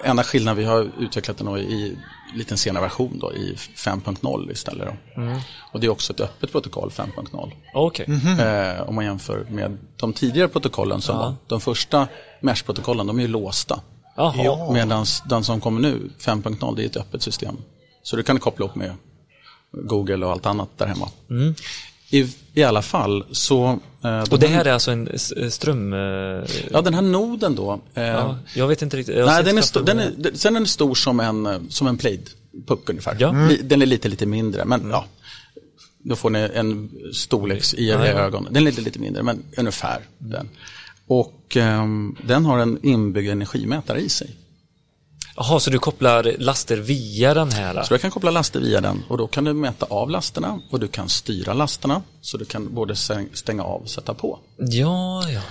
[0.03, 1.97] Enda skillnaden, vi har utvecklat den i
[2.35, 4.87] lite senare version då, i 5.0 istället.
[4.87, 5.21] Då.
[5.71, 7.51] Och det är också ett öppet protokoll 5.0.
[7.73, 8.05] Okej.
[8.39, 12.07] Eh, om man jämför med de tidigare protokollen som var, de första
[12.41, 13.81] mesh-protokollen, de är ju låsta.
[14.15, 14.73] Jaha.
[14.73, 17.57] Medan den som kommer nu, 5.0, det är ett öppet system.
[18.03, 18.95] Så du kan koppla upp med
[19.71, 21.09] Google och allt annat där hemma.
[22.09, 23.65] I, I alla fall så...
[23.67, 24.23] Eh, Mm.
[24.31, 25.93] Och det här- är alltså en s- ström...
[25.93, 25.99] eh,
[26.71, 27.79] Ja, den här noden då.
[27.93, 29.15] Eh, ja, jag vet inte riktigt.
[29.15, 31.57] Nej, den är, framför sto- den är, den, sen är den stor som en, eh,
[31.69, 33.15] som en Plaid-puck ungefär.
[33.19, 33.29] Ja.
[33.29, 33.55] Mm.
[33.63, 35.05] Den är lite, lite mindre, men ja.
[36.03, 38.19] Då får ni en storleks i era Ja, ja.
[38.19, 38.43] ögon.
[38.45, 40.49] Den är lite, lite mindre, men ungefär den.
[41.07, 44.35] Och ehm, den har en inbyggd energimätare i sig.
[45.41, 47.83] Jaha, så du kopplar laster via den här?
[47.83, 50.79] Så du kan koppla laster via den och då kan du mäta av lasterna och
[50.79, 52.01] du kan styra lasterna.
[52.21, 54.39] Så du kan både stäng- stänga av och sätta på.
[54.57, 55.41] Ja, ja,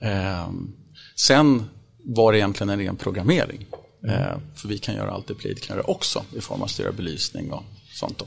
[0.00, 0.06] ja.
[0.08, 0.72] Ehm,
[1.16, 1.64] sen
[2.04, 3.66] var det egentligen en ren programmering.
[4.08, 6.92] Ehm, för vi kan göra allt det Plaid kan göra också i form av styra
[6.92, 7.62] belysning och
[7.94, 8.18] sånt.
[8.18, 8.26] Då.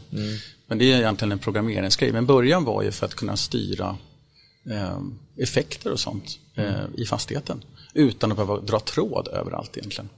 [0.67, 2.11] Men det är egentligen en programmeringsgrej.
[2.11, 3.97] Men början var ju för att kunna styra
[4.71, 6.25] ehm, effekter och sånt
[6.55, 7.63] eh, i fastigheten.
[7.93, 10.09] Utan att behöva dra tråd överallt egentligen.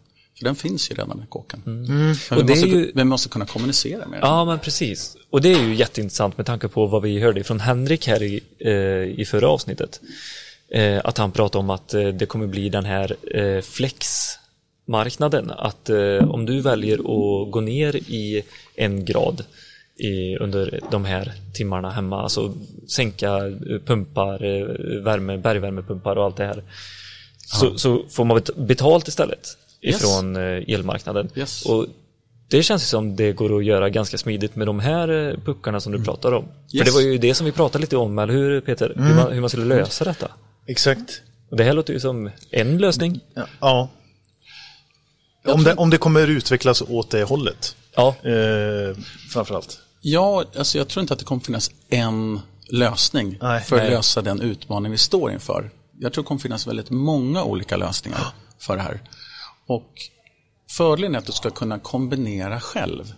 [0.42, 1.62] Den finns ju redan i kåken.
[1.66, 4.30] Men Och vi, måste, ju- vi måste kunna kommunicera med den.
[4.30, 5.18] Ja, men precis.
[5.30, 8.42] Och det är ju jätteintressant med tanke på vad vi hörde från Henrik här i,
[8.60, 8.72] eh,
[9.22, 10.02] i förra avsnittet.
[10.74, 15.52] eh, att han pratade om att eh, det kommer bli den här eh, flexmarknaden.
[15.52, 18.44] Att eh, om du väljer att gå ner i
[18.76, 19.44] en grad
[19.98, 22.54] i, under de här timmarna hemma, alltså
[22.88, 23.54] sänka eh,
[23.86, 24.40] pumpar,
[25.04, 26.64] värme, bergvärmepumpar och allt det här.
[27.38, 29.58] Så, så får man bet- betalt istället.
[29.82, 31.30] Ifrån eh, elmarknaden.
[31.36, 31.66] Yes.
[31.66, 31.86] Och
[32.48, 35.80] det känns ju som det går att göra ganska smidigt med de här eh, puckarna
[35.80, 36.44] som du pratar om.
[36.44, 36.58] För Mm.
[36.74, 36.74] Yes.
[36.74, 36.86] Mm.
[36.86, 38.94] det var ju det som vi pratade lite om, eller hur Peter?
[38.96, 40.32] Hur, man, hur man skulle lösa detta.
[40.68, 41.22] Exakt.
[41.52, 43.20] Och det här låter ju som en lösning.
[43.34, 43.48] Ja.
[43.60, 43.90] ja.
[45.46, 47.76] Om, det, om det kommer utvecklas åt det hållet.
[47.96, 48.98] Ja, Eh,
[49.34, 49.80] framförallt.
[50.02, 53.92] Ja, alltså jag tror inte att det kommer finnas en lösning Nej, för att nej.
[53.92, 55.72] lösa den utmaning vi står inför.
[56.00, 58.28] Jag tror det kommer finnas väldigt många olika lösningar
[58.60, 59.02] för det här.
[59.68, 59.90] Och
[60.70, 63.14] fördelen är att du ska kunna kombinera själv.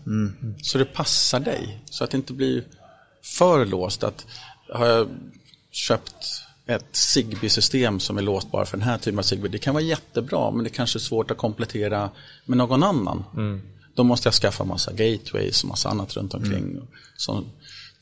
[0.62, 1.82] Så det passar dig.
[1.86, 2.64] Så att det inte blir
[3.24, 4.04] för låst.
[4.04, 4.26] Att
[4.74, 5.08] har jag
[5.72, 6.16] köpt
[6.66, 9.50] ett Zigbee-system som är låst bara för den här typen av Zigbee.
[9.50, 12.10] Det kan vara jättebra men det kanske är svårt att komplettera
[12.46, 13.24] med någon annan.
[13.96, 16.82] Då måste jag skaffa massa gateways och massa annat runt omkring.
[17.18, 17.44] Så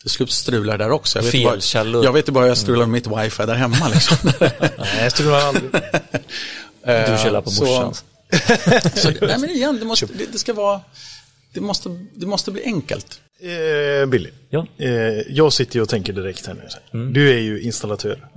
[0.01, 1.19] till slut strular där också.
[1.19, 1.99] Jag vet, Felkällor.
[1.99, 3.87] bara, jag vet bara hur jag strular med mitt wifi där hemma.
[3.93, 4.17] Liksom.
[4.77, 5.71] Nej, jag tror aldrig.
[6.85, 8.03] du källar på så- morsans.
[8.95, 10.81] Så, nej men igen, det, måste, det, det ska vara,
[11.53, 13.21] det måste, det måste bli enkelt.
[13.39, 14.29] Eh, Billy.
[14.49, 14.67] Ja.
[14.77, 14.89] Eh,
[15.29, 16.53] jag sitter ju och tänker direkt här
[16.91, 17.11] nu.
[17.11, 18.27] Du är ju installatör.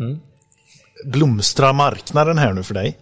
[1.04, 2.98] Blomstrar marknaden här nu för dig?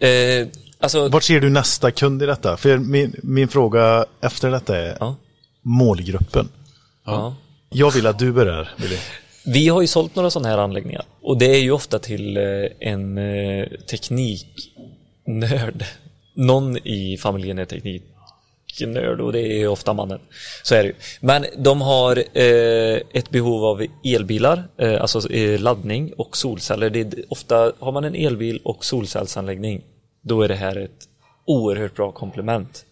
[0.00, 0.48] Eh,
[0.80, 2.56] alltså, Vart ser du nästa kund i detta?
[2.56, 5.16] För min, min fråga efter detta är ja,
[5.62, 6.48] målgruppen.
[7.06, 7.36] ja.
[7.76, 8.96] Jag vill att du börjar, Billy.
[9.46, 12.42] Vi har ju sålt några sådana här anläggningar och det är ju ofta till eh,
[12.80, 13.66] en eh,
[15.24, 15.84] Nörd?
[16.34, 20.20] Någon i familjen är tekniknörd och det är ofta mannen.
[20.62, 20.94] Så är det ju.
[21.20, 26.90] Men de har eh, ett behov av elbilar, eh, alltså eh, laddning och solceller.
[26.90, 29.82] Det är, ofta har man en elbil och solcellsanläggning,
[30.22, 31.08] då är det här ett
[31.44, 32.84] oerhört bra komplement.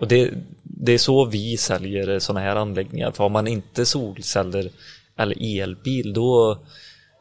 [0.00, 0.30] Och det,
[0.62, 3.10] det är så vi säljer sådana här anläggningar.
[3.10, 4.70] För har man inte solceller
[5.18, 6.58] eller elbil då,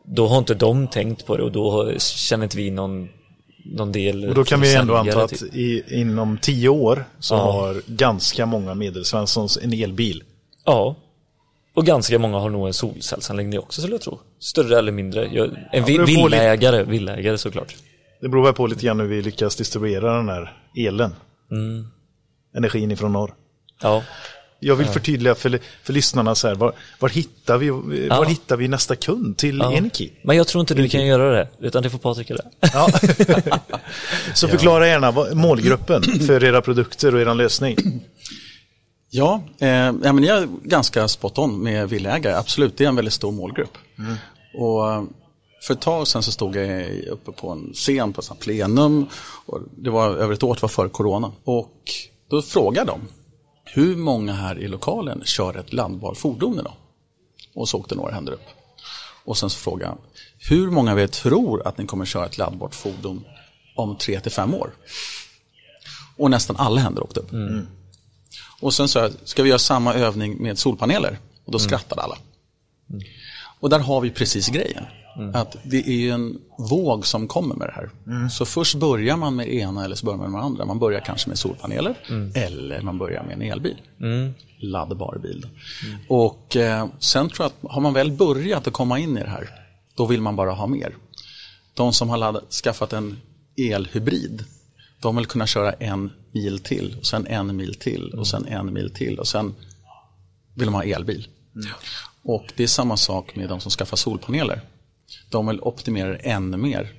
[0.04, 3.10] då har inte de tänkt på det och då känner inte vi någon,
[3.66, 7.36] någon del Och då kan vi ändå anta att till- i, inom tio år så
[7.36, 7.52] Ja.
[7.52, 10.24] har ganska många medelsvenssons en elbil.
[10.66, 10.96] Ja.
[11.76, 14.20] Och ganska många har nog en solcellsanläggning också skulle jag tro.
[14.40, 15.28] Större eller mindre.
[15.32, 17.76] Jag, en vi, beror på lite- villaägare, villaägare såklart.
[18.22, 21.16] Det beror väl på lite grann hur vi lyckas distribuera den här elen.
[21.52, 21.88] Mm.
[22.58, 23.34] Energin ifrån norr.
[23.82, 24.04] Ja.
[24.66, 27.70] Jag vill förtydliga för, för lyssnarna så här, var, var, hittar vi,
[28.10, 29.74] var hittar vi nästa kund till ja.
[29.74, 30.12] Enki?
[30.22, 32.42] Men jag tror inte du kan göra det, utan det får Patrik göra.
[32.60, 32.90] Ja.
[34.34, 37.78] så förklara gärna målgruppen för era produkter och er lösning.
[39.10, 42.36] Ja, eh, ja men jag är ganska spot on med villägare.
[42.36, 43.78] Absolut, det är en väldigt stor målgrupp.
[44.58, 45.04] Och eh,
[45.62, 49.06] för ett tag sedan så stod jag uppe på en scen på ett plenum.
[49.46, 51.32] Och det var över ett år, det var före corona.
[51.44, 51.82] Och
[52.30, 53.02] då frågade de,
[53.76, 56.74] hur många här i lokalen kör ett laddbart fordon idag?
[57.54, 58.46] Och så åkte några händer upp.
[59.26, 59.98] Och sen så frågade jag,
[60.50, 63.26] hur många av er tror att ni kommer köra ett laddbart fordon
[63.76, 64.74] om tre till fem år?
[66.18, 67.32] Och nästan alla händer åkte upp.
[68.62, 71.20] Och sen sa jag, ska vi göra samma övning med solpaneler?
[71.46, 72.18] Och då skrattade alla.
[73.60, 74.84] Och där har vi precis grejen.
[75.34, 77.90] Att det är en våg som kommer med det här.
[78.30, 80.66] Så först börjar man med det ena eller så börjar man med det andra.
[80.66, 81.96] Man börjar kanske med solpaneler
[82.36, 83.78] eller man börjar med en elbil.
[84.60, 85.48] Laddbar bil.
[86.10, 89.30] Och eh, sen tror jag att har man väl börjat att komma in i det
[89.30, 89.50] här,
[89.96, 90.96] då vill man bara ha mer.
[91.74, 93.18] De som har laddat, skaffat en
[93.58, 94.44] elhybrid,
[95.02, 98.74] de vill kunna köra en mil till, och sen en mil till och sen en
[98.74, 99.56] mil till och sen
[100.54, 101.28] vill de ha elbil.
[102.24, 104.62] Och det är samma sak med de som skaffar solpaneler.
[105.36, 106.94] De vill optimera ännu mer.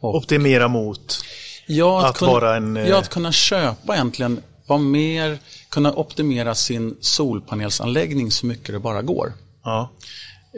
[0.00, 1.18] Och, Optimera mot...
[1.66, 5.38] ja, att kunna, vara en, eh, ja, att kunna köpa egentligen, vara mer,
[5.68, 9.32] kunna optimera sin solpanelsanläggning så mycket det bara går.
[9.64, 9.90] Ja.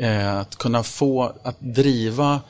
[0.00, 2.40] Eh, att kunna få, att driva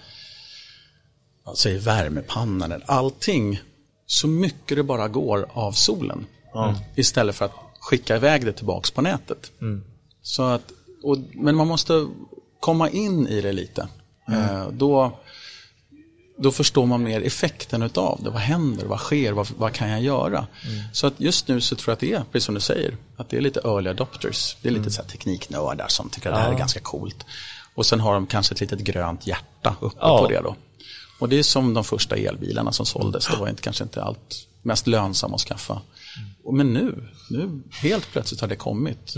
[1.57, 3.61] säger värmepannan, eller allting
[4.07, 6.27] så mycket det bara går av solen.
[6.95, 9.53] Istället för att skicka iväg det tillbaks på nätet.
[10.23, 10.73] Så att,
[11.03, 12.09] och, men man måste
[12.61, 13.89] komma in i det lite.
[14.33, 15.19] Eh, då,
[16.39, 18.31] då förstår man mer effekten utav det.
[18.31, 18.87] Vad händer?
[18.87, 19.33] Vad sker?
[19.33, 20.47] Vad, vad kan jag göra?
[20.93, 23.29] Så att just nu så tror jag att det är, precis som du säger, att
[23.29, 24.57] det är lite early adopters.
[24.63, 27.27] Det är lite så här tekniknördar som tycker att det här är ganska coolt.
[27.75, 30.19] Och sen har de kanske ett litet grönt hjärta uppe Ja.
[30.19, 30.57] på det då.
[31.21, 33.27] Och det är som de första elbilarna som såldes.
[33.27, 35.81] Det var inte, kanske inte allt mest lönsamma att skaffa.
[36.45, 39.15] Och Men nu, nu helt plötsligt har det kommit.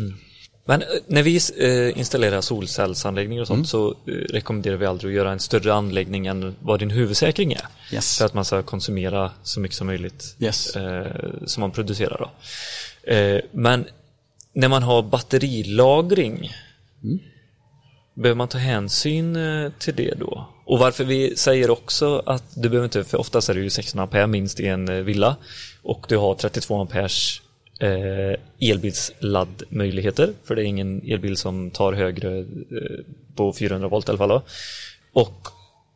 [0.64, 3.64] Men eh, när vi eh, installerar solcellsanläggningar och sånt Mm.
[3.64, 7.66] så eh, rekommenderar vi aldrig att göra en större anläggning än vad din huvudsäkring är.
[7.92, 8.18] Yes.
[8.18, 10.72] För att man ska konsumera så mycket som möjligt Yes.
[11.46, 12.18] som man producerar.
[12.18, 12.30] Då.
[13.52, 13.86] Men
[14.52, 16.50] när man har batterilagring
[17.04, 17.18] Mm.
[18.14, 19.38] Behöver man ta hänsyn
[19.78, 20.48] till det då?
[20.64, 24.00] Och varför vi säger också att du behöver inte, för oftast är det ju 16
[24.00, 25.36] ampere minst i en villa
[25.82, 27.40] och du har 32 amperes
[27.82, 32.44] eh, elbilsladdmöjligheter för det är ingen elbil som tar högre eh,
[33.36, 34.42] på 400 volt i alla fall då.
[35.12, 35.48] Och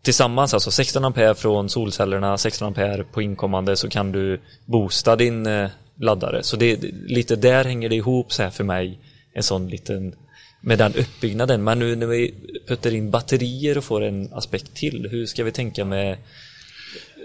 [0.02, 5.46] tillsammans, alltså 16 ampere från solcellerna, 16 ampere på inkommande så kan du boosta din
[5.46, 5.68] eh,
[6.00, 6.42] laddare.
[6.42, 6.76] Så det,
[7.06, 8.98] lite där hänger det ihop så här för mig,
[9.32, 10.14] en sån liten
[10.60, 11.64] med den uppbyggnaden.
[11.64, 12.34] Men nu när vi
[12.68, 16.16] puttar in batterier och får en aspekt till, hur ska vi tänka med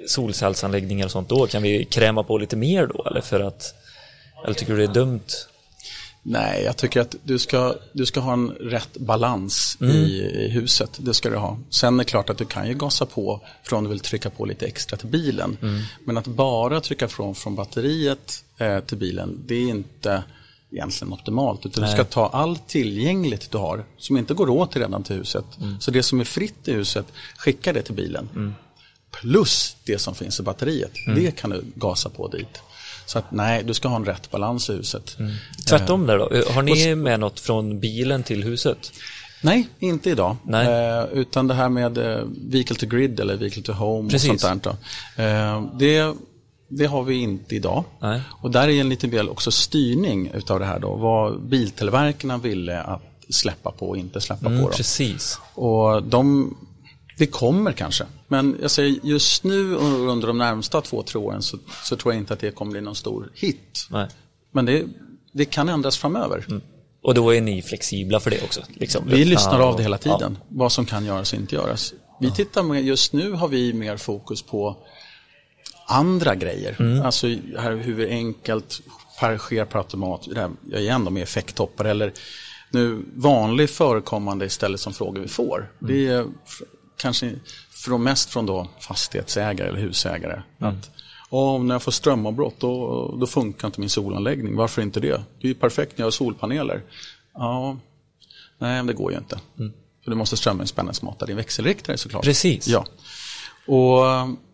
[0.08, 1.48] solcellsanläggningar och sånt då?
[1.48, 3.04] Kan vi kräma på lite mer då?
[3.08, 3.76] Eller för att,
[4.44, 5.20] eller tycker du det är dumt?
[6.24, 9.96] Nej, jag tycker att du ska, du ska ha en rätt balans Mm.
[9.96, 10.90] i, huset.
[10.98, 11.58] Det ska du ha.
[11.70, 14.30] Sen är det klart att du kan ju gasa på för om du vill trycka
[14.30, 15.58] på lite extra till bilen.
[15.62, 15.82] Mm.
[16.06, 20.24] Men att bara trycka från, från batteriet eh, till bilen, det är inte
[20.72, 21.66] egentligen optimalt.
[21.66, 21.92] Utan Nej.
[21.92, 25.46] du ska ta allt tillgängligt du har som inte går åt redan till huset.
[25.62, 25.80] Mm.
[25.80, 27.06] Så det som är fritt i huset,
[27.38, 28.56] skicka det till bilen.
[29.12, 31.24] Plus det som finns i batteriet, Mm.
[31.24, 32.62] det kan du gasa på dit.
[33.12, 35.16] Så att nej, du ska ha en rätt balans i huset.
[35.20, 35.32] Mm.
[35.70, 36.54] Tvärtom där då?
[36.54, 38.92] Har ni med något från bilen till huset?
[39.42, 40.36] Nej, inte idag.
[40.44, 40.68] Nej.
[40.68, 44.32] Eh, utan det här med eh, vehicle to grid eller vehicle to home Precis.
[44.32, 44.64] och sånt
[45.16, 45.52] där.
[45.54, 46.14] Eh, det,
[46.68, 47.84] det har vi inte idag.
[48.00, 48.22] Nej.
[48.42, 50.96] Och där är en liten del också styrning utav det här då.
[50.96, 54.68] Vad biltillverkarna ville att släppa på och inte släppa Mm, på.
[54.70, 54.74] Då.
[54.76, 55.40] precis.
[55.54, 56.56] Och de,
[57.18, 58.06] det kommer kanske.
[58.28, 62.14] Men jag säger just nu och under de närmsta två, tre åren så, så tror
[62.14, 63.88] jag inte att det kommer bli någon stor hit.
[63.90, 64.08] Nej.
[64.52, 64.86] Men det,
[65.32, 66.46] det kan ändras framöver.
[67.04, 68.62] Och då är ni flexibla för det också?
[68.74, 69.04] Liksom.
[69.08, 70.18] Vi lyssnar Ja, av det hela ja.
[70.18, 71.94] tiden, vad som kan göras och inte göras.
[72.20, 74.78] Vi tittar med, just nu har vi mer fokus på
[75.88, 76.76] andra grejer.
[76.80, 77.06] Mm.
[77.06, 78.82] Alltså här, hur vi enkelt
[79.38, 82.14] sker per automat, det här, igen då med effekttoppar eller
[82.72, 85.72] nu vanlig förekommande istället som frågor vi får.
[85.82, 85.94] Mm.
[85.94, 86.26] Det är
[87.02, 87.36] kanske
[87.72, 90.42] från, mest från då fastighetsägare eller husägare.
[90.62, 90.74] Mm.
[90.74, 90.92] Att,
[91.30, 94.56] "Åh, när jag får strömavbrott då, då funkar inte min solanläggning.
[94.56, 95.22] Varför inte det?
[95.42, 96.82] Det är ju perfekt när jag har solpaneler.
[97.34, 97.78] Ja,
[98.58, 99.40] Nej, men det går ju inte.
[100.04, 102.24] För du måste strömspänningsmata din växelriktare såklart.
[102.24, 102.68] Precis.
[102.68, 102.86] Ja.
[103.68, 104.06] Och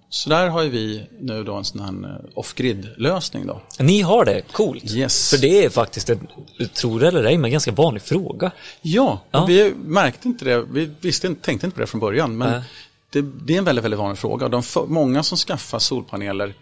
[0.09, 3.61] så där har ju vi nu då en sån här eh, off-grid-lösning då.
[3.79, 4.91] Ni har det, coolt.
[4.91, 5.29] Yes.
[5.29, 6.27] För det är faktiskt en,
[6.73, 8.51] tror det eller ej, men ganska vanlig fråga.
[8.81, 9.45] Ja, Ja.
[9.45, 12.37] vi märkte inte det, vi visste tänkte inte på det från början.
[12.37, 12.61] Men Nej.
[13.09, 14.47] det, det är en väldigt, väldigt vanlig fråga.
[14.49, 16.53] De för, många som skaffar solpaneler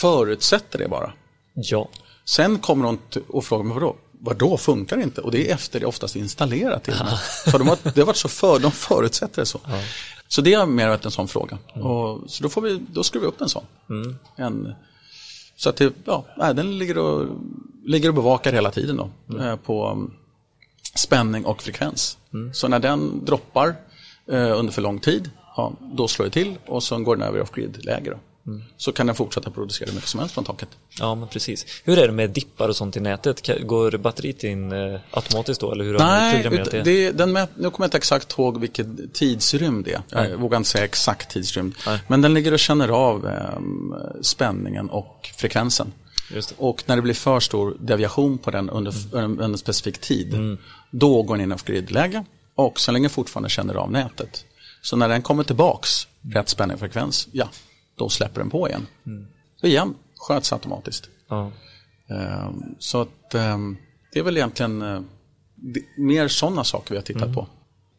[0.00, 1.12] förutsätter det bara.
[1.54, 1.88] Ja.
[2.24, 3.96] Sen kommer de och frågar, vadå?
[4.20, 5.20] Vadå, funkar det inte?
[5.20, 7.18] Och det är efter det oftast installerat till och med.
[7.52, 9.60] För de har, det har varit så för, de förutsätter det så.
[10.28, 11.58] Så det har mer en sån fråga.
[11.72, 13.64] Och, så då, får vi, då skruvar vi upp en sån.
[14.36, 14.74] En,
[15.56, 17.26] så att det, ja, den ligger och,
[17.84, 20.14] ligger och bevakar hela tiden då, eh, på um,
[20.94, 22.18] spänning och frekvens.
[22.52, 23.74] Så när den droppar
[24.26, 27.42] eh, under för lång tid, ja, då slår det till och så går den över
[27.42, 28.18] off-grid-läge.
[28.46, 28.60] Då.
[28.76, 30.68] Så kan den fortsätta producera hur mycket som helst från taket.
[30.98, 31.66] Ja, men precis.
[31.84, 33.50] Hur är det med dippar och sånt i nätet?
[33.66, 36.82] Går batteriet in eh, automatiskt då, eller hur har Nej, ut- det?
[36.82, 40.28] det, den mät, nu kommer jag inte exakt ihåg vilken tidsrymd det är.
[40.28, 41.74] Jag vågar inte säga exakt tidsrymd.
[41.86, 42.00] Nej.
[42.08, 43.58] Men den ligger och känner av eh,
[44.22, 45.92] spänningen och frekvensen.
[46.56, 49.40] Och när det blir för stor deviation på den under, Mm.
[49.40, 50.58] en specifik tid,
[50.90, 52.24] då går den in i off-grid-läge
[52.54, 54.44] och så länge fortfarande känner av nätet.
[54.82, 57.48] Så när den kommer tillbaks, rätt spänning och frekvens, ja,
[57.96, 58.86] då släpper den på igen.
[59.06, 59.26] Mm.
[59.62, 61.08] Och igen, sköts automatiskt.
[61.28, 61.50] Ja.
[62.10, 63.76] Ehm, Så att ehm,
[64.12, 65.00] det är väl egentligen eh,
[65.98, 67.46] mer sådana saker vi har tittat på.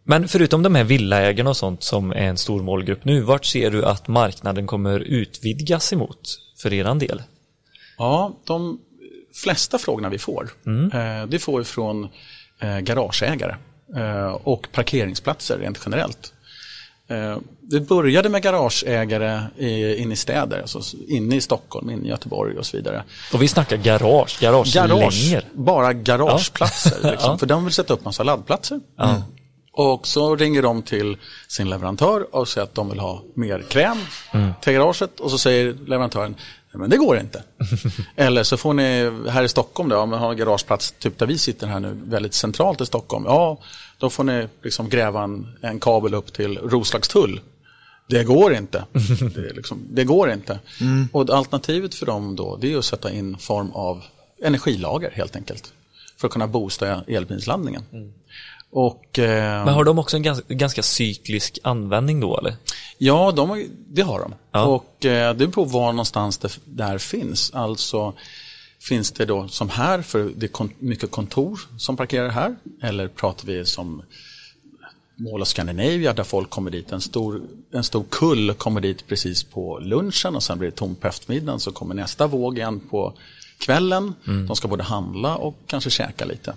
[0.03, 3.71] Men förutom de här villaägarna och sånt som är en stor målgrupp nu, vart ser
[3.71, 7.23] du att marknaden kommer utvidgas emot för eran del?
[7.97, 8.79] Ja, de
[9.43, 12.07] flesta frågorna vi får, eh, det får vi från
[12.59, 13.55] eh, garageägare
[14.43, 16.33] och parkeringsplatser rent generellt.
[17.09, 19.41] Eh, Det började med garageägare
[19.97, 23.03] inne i städer, alltså inne i Stockholm, inne i Göteborg och så vidare.
[23.33, 26.91] Och vi snackar garage, garage, Garage, bara garageplatser.
[27.11, 27.37] Liksom, Ja.
[27.37, 28.79] För de vill sätta upp massa laddplatser.
[29.73, 33.97] Och så ringer de till sin leverantör och säger att de vill ha mer kräm
[34.61, 35.19] till garaget.
[35.19, 36.35] Och så säger leverantören,
[36.77, 37.43] men det går inte.
[38.15, 41.25] Eller så får ni här i Stockholm då, om man har en garageplats, typ där
[41.25, 43.25] vi sitter här nu, väldigt centralt i Stockholm.
[43.27, 43.57] Ja,
[43.97, 47.41] då får ni liksom gräva en, en kabel upp till Roslagstull.
[48.09, 48.85] Det går inte.
[49.35, 50.59] Det, liksom, det går inte.
[51.11, 54.03] Och alternativet för dem då, det är att sätta in form av
[54.41, 55.73] energilager helt enkelt.
[56.17, 57.83] för att kunna boosta elbilsladdningen.
[58.71, 62.55] Och, eh, Men har de också en ganska, ganska cyklisk användning då eller?
[62.97, 64.33] Ja, de, har- det har de.
[64.51, 64.65] Ja.
[64.65, 67.51] Och eh, det beror på var någonstans det där finns.
[67.53, 68.13] Alltså
[68.79, 72.55] finns det då som här, för det är kon- mycket kontor som parkerar här.
[72.81, 74.01] Eller pratar vi som
[75.15, 76.91] Mall of Scandinavia där folk kommer dit.
[76.91, 77.41] En stor,
[77.71, 81.59] en stor kull kommer dit precis på lunchen och sen blir det tomt på eftermiddagen.
[81.59, 83.13] Så kommer nästa våg igen på
[83.59, 84.13] kvällen.
[84.47, 86.53] De ska både handla och kanske käka lite.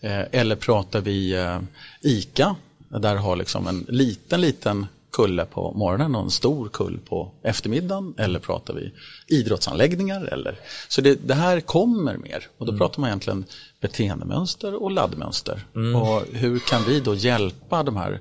[0.00, 1.58] Eh, eller pratar vi eh,
[2.00, 2.56] ICA,
[2.88, 8.14] där har liksom en liten, liten kulle på morgonen och en stor kull på eftermiddagen.
[8.18, 8.92] Eller pratar vi
[9.26, 10.24] idrottsanläggningar.
[10.24, 13.44] Eller, så det, det här kommer mer och då pratar man egentligen
[13.80, 15.64] beteendemönster och laddmönster.
[15.96, 18.20] Och hur kan vi då hjälpa de här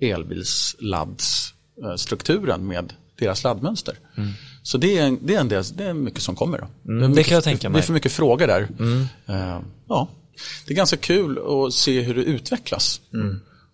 [0.00, 3.98] elbilsladdstrukturen med deras laddmönster.
[4.62, 6.58] Så det är, det, är en del, det är mycket som kommer.
[6.58, 6.66] Då.
[6.92, 7.80] Mm, är det mycket, kan jag tänka mig.
[7.80, 8.68] Det är för mycket frågor där.
[9.26, 10.08] Eh, ja,
[10.66, 13.00] det är ganska kul att se hur det utvecklas.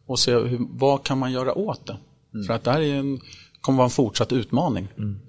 [0.06, 1.96] Och se hur, vad kan man göra åt det.
[2.46, 3.20] För att det här är en,
[3.60, 4.88] kommer vara en fortsatt utmaning.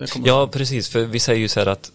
[0.09, 0.89] Kommer, Ja, precis.
[0.89, 1.91] För vi säger ju så här att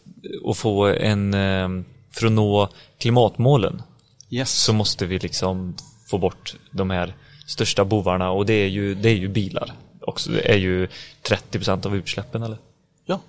[0.50, 1.68] att få en, eh,
[2.10, 2.68] för att nå
[2.98, 3.82] klimatmålen
[4.30, 4.50] yes.
[4.50, 5.74] så måste vi liksom
[6.06, 7.14] få bort de här
[7.46, 9.72] största bovarna och det är ju, det är ju bilar.
[10.00, 10.88] Också, det är ju
[11.22, 12.58] 30% av utsläppen eller?
[13.04, 13.20] Ja.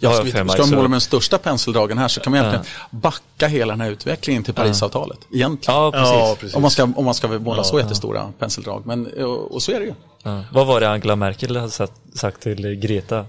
[0.00, 2.40] Ja, Ja, ska vi ska vi måla med den största penseldragen här så kan man
[2.40, 5.18] egentligen backa hela den här utvecklingen till Parisavtalet.
[5.34, 5.80] Egentligen.
[5.80, 6.08] Ja, precis.
[6.12, 6.56] Ja, precis.
[6.56, 8.82] Om man ska, om man ska måla så jättestora penseldrag.
[8.86, 9.94] Men, och, och så är det ju.
[10.22, 10.42] Ja.
[10.52, 13.26] Vad var det Angela Merkel hade sagt, sagt till Greta?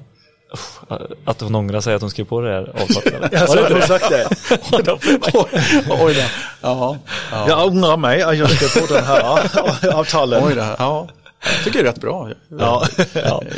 [1.26, 3.41] Att hon ångrar sig att hon skrev på det här avtalet?
[3.41, 4.28] Alltså, har du sagt det?
[6.03, 6.22] Oj då.
[6.61, 6.97] Ja,
[7.32, 7.45] ja.
[7.47, 10.43] Jag ångrar mig att jag ska på den här avtalen.
[10.45, 10.65] Oj då.
[10.80, 11.07] Ja.
[11.43, 12.29] Jag tycker det är rätt bra.
[12.49, 12.88] Jag, Ja.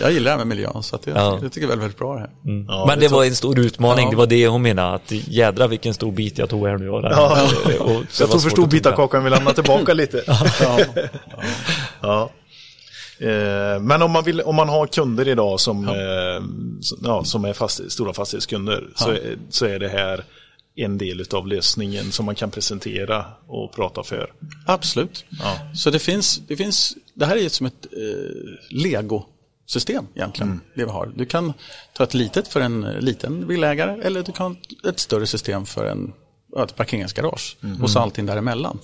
[0.01, 1.39] jag, gillar det här med miljön så att jag, Ja.
[1.41, 2.29] jag tycker det är väldigt, bra det här.
[2.67, 4.09] Ja, Men det var en stor utmaning, Ja.
[4.11, 6.85] det var det hon menade, att jädra vilken stor bit jag tog här nu.
[6.85, 7.03] den.
[7.03, 7.47] Ja.
[7.63, 10.23] Och det var Jag tog för stor bit av kakan, vill lämna tillbaka lite.
[10.61, 10.79] Ja.
[12.01, 12.29] Ja.
[13.19, 15.93] Eh, Men om man, vill, om man har kunder idag som, eh,
[17.03, 20.23] ja, som är fast, stora fastighetskunder så, är, så är det här
[20.75, 24.31] en del av lösningen som man kan presentera och prata för.
[24.65, 25.25] Absolut.
[25.29, 25.55] Ja.
[25.75, 30.61] Så det finns, det finns, det här är ju som ett eh, Lego-system egentligen.
[30.75, 31.11] Det vi har.
[31.15, 31.53] Du kan
[31.93, 35.65] ta ett litet för en eh, liten villaägare eller du kan ha ett större system
[35.65, 36.13] för en,
[36.63, 37.57] ett parkeringsgarage.
[37.81, 38.79] Och så allting däremellan.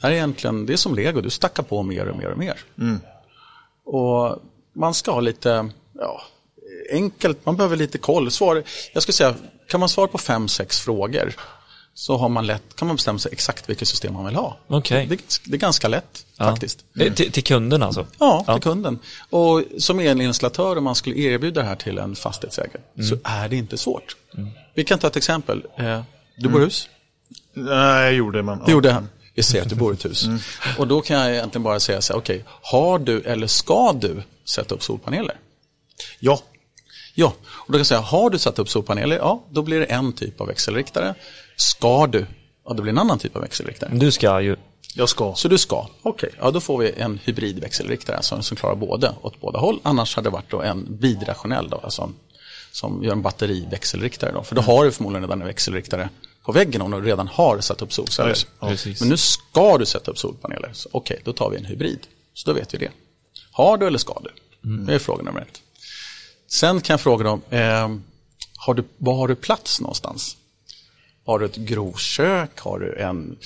[0.00, 2.38] Det här är egentligen, det är som Lego, du stackar på mer och mer och
[2.38, 2.56] mer.
[3.84, 4.42] Och
[4.72, 6.22] man ska ha lite, ja,
[6.92, 8.30] enkelt, man behöver lite koll.
[8.30, 8.62] Svar,
[8.92, 9.34] jag skulle säga,
[9.68, 11.34] kan man svara på fem, sex frågor
[12.00, 14.56] så har man lätt, kan man bestämma sig exakt vilket system man vill ha.
[14.66, 15.06] Okej.
[15.06, 16.44] Det, det är ganska lätt Ja.
[16.50, 16.84] faktiskt.
[17.00, 18.06] Eh, Till, till kunden alltså?
[18.18, 18.98] Ja, till kunden.
[19.30, 23.56] Och som elinstallatör om man skulle erbjuda det här till en fastighetsägare så är det
[23.56, 24.16] inte svårt.
[24.74, 25.62] Vi kan ta ett exempel.
[25.76, 26.02] Eh,
[26.36, 26.88] Du bor i hus?
[27.54, 28.62] Nej, gjorde man.
[28.66, 29.08] Det gjorde han.
[29.34, 30.26] Vi ser att du bor i ett hus.
[30.78, 34.22] Och då kan jag egentligen bara säga så här, okej, har du eller ska du
[34.44, 35.36] sätta upp solpaneler?
[36.18, 36.40] Ja.
[37.14, 39.84] Ja, och då kan jag säga, har du satt upp solpaneler, ja, då blir det
[39.86, 41.14] en typ av växelriktare.
[41.60, 42.26] Ska du,
[42.64, 43.90] ja, då blir det en annan typ av växelriktare.
[43.92, 44.56] Du ska ju.
[44.94, 45.34] Jag ska.
[45.34, 49.40] Så du ska, okej, ja då får vi en hybridväxelriktare alltså, som klarar både åt
[49.40, 49.80] båda håll.
[49.82, 52.10] Annars hade det varit då en bidirektionell då, alltså,
[52.72, 54.32] som gör en batteriväxelriktare.
[54.32, 54.42] Då.
[54.42, 56.08] För då har du förmodligen redan en växelriktare
[56.44, 58.36] på väggen om du redan har satt upp solceller.
[58.60, 59.00] Ja, precis.
[59.00, 60.72] Men nu ska du sätta upp solpaneler.
[60.90, 62.06] Okej, då tar vi en hybrid.
[62.34, 62.90] Så då vet vi det.
[63.52, 64.30] Har du eller ska du?
[64.86, 65.60] Det är fråga nummer ett.
[66.48, 67.88] Sen kan jag fråga dem, eh,
[68.56, 70.36] har du, var har du plats någonstans?
[71.30, 72.60] Har du ett grovkök?
[72.60, 73.36] Har du en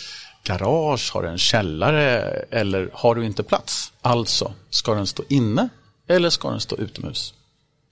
[0.45, 1.11] garage?
[1.13, 2.21] Har du en källare?
[2.51, 3.93] Eller har du inte plats?
[4.01, 5.69] Alltså, ska den stå inne
[6.09, 7.35] eller ska den stå utomhus?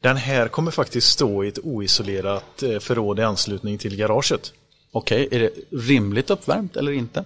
[0.03, 4.53] Den här kommer faktiskt stå i ett oisolerat eh, förråd i anslutning till garaget.
[4.93, 7.25] Okej, är det rimligt uppvärmt eller inte?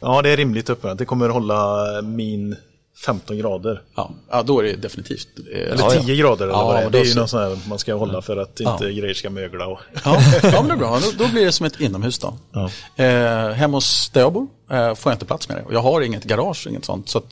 [0.00, 0.98] Ja, det är rimligt uppvärmt.
[0.98, 2.56] Det kommer hålla min
[3.04, 3.82] 15 grader.
[3.94, 5.28] Ja, ja då är det definitivt.
[5.52, 6.90] eh, Eller ja, 10 grader eller Ja, vad det är.
[6.90, 7.18] Det är ju så.
[7.18, 9.66] någon sån här man ska hålla för att inte grejer ska mögla.
[9.66, 9.78] Och...
[10.04, 10.98] Ja, ja men det är bra.
[11.00, 12.34] Då, då blir det som ett inomhus då.
[12.52, 12.70] Ja.
[13.04, 15.64] Eh, hemma hos där jag bor eh, får jag inte plats med det.
[15.74, 17.08] Jag har inget garage och inget sånt.
[17.08, 17.22] Så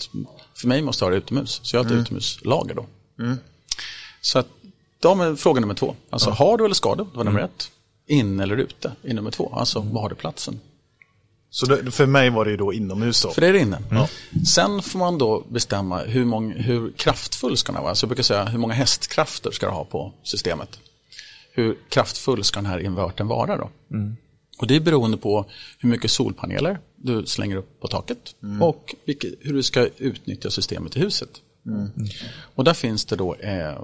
[0.57, 1.61] för mig måste jag ha det utomhus.
[1.63, 2.87] Så jag har ett utomhuslager då.
[4.21, 4.47] Så att
[5.01, 5.95] de är fråga nummer två.
[6.11, 7.05] Alltså har du eller ska du?
[7.05, 7.71] Det var nummer ett.
[8.09, 9.53] In eller ute i nummer två.
[9.57, 10.61] Alltså var har du platsen?
[11.57, 13.31] Så det, för mig var det ju då inomhus då.
[13.31, 13.79] För det är det inne.
[14.47, 17.95] Sen får man då bestämma hur, många, hur kraftfull ska den vara.
[17.95, 20.79] Så jag brukar säga hur många hästkrafter ska du ha på systemet.
[21.53, 23.71] Hur kraftfull ska den här invertern vara då?
[24.59, 25.45] Och det är beroende på
[25.79, 30.97] hur mycket solpaneler du slänger upp på taket och vilket, hur du ska utnyttja systemet
[30.97, 31.31] i huset.
[32.55, 33.79] Och där finns det då eh,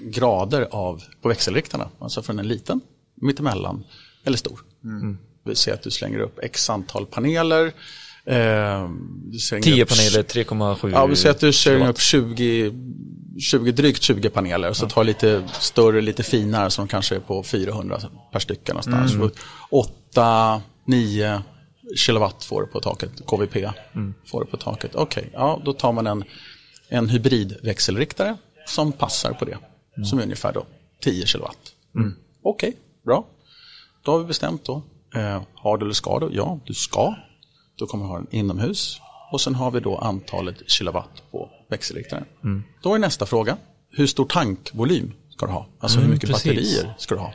[0.00, 2.80] grader av, på växelriktarna, alltså från en liten,
[3.14, 3.84] mittemellan
[4.24, 4.60] eller stor.
[4.82, 7.72] Vi säger att du slänger upp x antal paneler.
[8.26, 8.90] Eh,
[9.24, 12.72] du slänger 10 upp- paneler, 3,7 Ja, vi säger att du slänger upp 20,
[13.40, 14.72] 20, drygt 20 paneler.
[14.72, 18.00] Så tar lite större, lite finare som kanske är på 400
[18.32, 19.12] per styck någonstans.
[19.14, 19.30] Mm.
[19.70, 21.42] 8, 9
[21.96, 23.56] kilowatt får du på taket, KVP
[23.94, 24.14] Mm.
[24.26, 24.94] får du på taket.
[24.94, 26.24] Okej, ja då tar man en,
[26.88, 28.36] en hybridväxelriktare
[28.66, 29.58] som passar på det.
[29.96, 30.06] Mm.
[30.06, 30.66] Som är ungefär då
[31.02, 31.58] 10 kilowatt.
[32.42, 33.26] Okej, bra.
[34.04, 34.82] Då har vi bestämt då.
[35.16, 36.28] Eh, har du eller ska du?
[36.32, 37.14] Ja, du ska.
[37.78, 39.00] Då kommer vi ha den inomhus.
[39.32, 42.24] Och sen har vi då antalet kilowatt på växelriktaren.
[42.82, 43.56] Då är nästa fråga.
[43.90, 45.66] Hur stor tankvolym ska du ha?
[45.80, 46.44] Alltså hur mycket precis.
[46.44, 47.32] batterier ska du ha?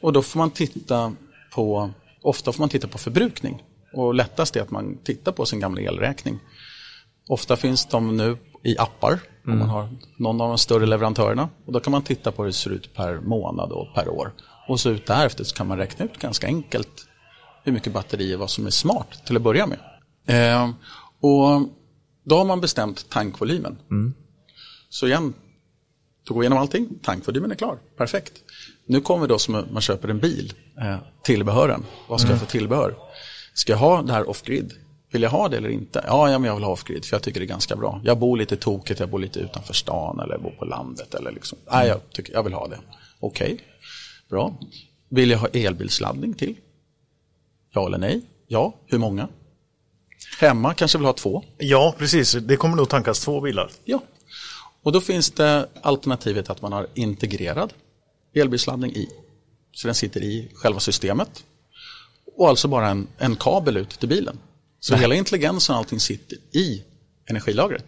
[0.00, 1.12] Och då får man titta
[1.54, 1.90] på,
[2.22, 3.62] ofta får man titta på förbrukning.
[3.94, 6.38] Och lättast är att man tittar på sin gamla elräkning.
[7.28, 11.48] Ofta finns de nu i appar, om man har någon av de större leverantörerna.
[11.66, 14.32] Och då kan man titta på hur det ser ut per månad och per år.
[14.68, 17.06] Och så ut därefter så kan man räkna ut ganska enkelt
[17.64, 19.78] hur mycket batterier, vad som är smart till att börja med.
[20.26, 20.70] Eh,
[21.20, 21.68] och
[22.24, 23.78] då har man bestämt tankvolymen.
[24.88, 25.34] Så igen,
[26.24, 28.32] då går vi igenom allting, tankvolymen är klar, perfekt.
[28.86, 31.84] Nu kommer då som man köper en bil, eh, tillbehören.
[32.08, 32.94] Vad ska jag för tillbehör?
[33.54, 34.72] Ska jag ha det här off-grid?
[35.12, 36.04] Vill jag ha det eller inte?
[36.06, 38.00] Ja, ja men jag vill ha off-grid för jag tycker det är ganska bra.
[38.04, 41.14] Jag bor lite tokigt, jag bor lite utanför stan eller bor på landet.
[41.14, 41.58] Eller liksom.
[41.72, 42.78] Nej, jag, tycker, jag vill ha det.
[43.20, 43.60] Okej,
[44.32, 44.54] bra.
[45.08, 46.56] Vill jag ha elbilsladdning till?
[47.74, 48.20] Ja eller nej?
[48.46, 49.28] Ja, hur många?
[50.40, 51.42] Hemma kanske vill ha två?
[51.58, 52.32] Ja, precis.
[52.32, 53.70] Det kommer nog tankas två bilar.
[53.84, 54.02] Ja.
[54.82, 57.72] Och då finns det alternativet att man har integrerad
[58.34, 59.08] elbilsladdning i.
[59.72, 61.44] Så den sitter i själva systemet.
[62.36, 64.38] Och alltså bara en, en kabel ut till bilen.
[64.80, 66.82] Så hela intelligensen och allting sitter i
[67.26, 67.84] energilagret.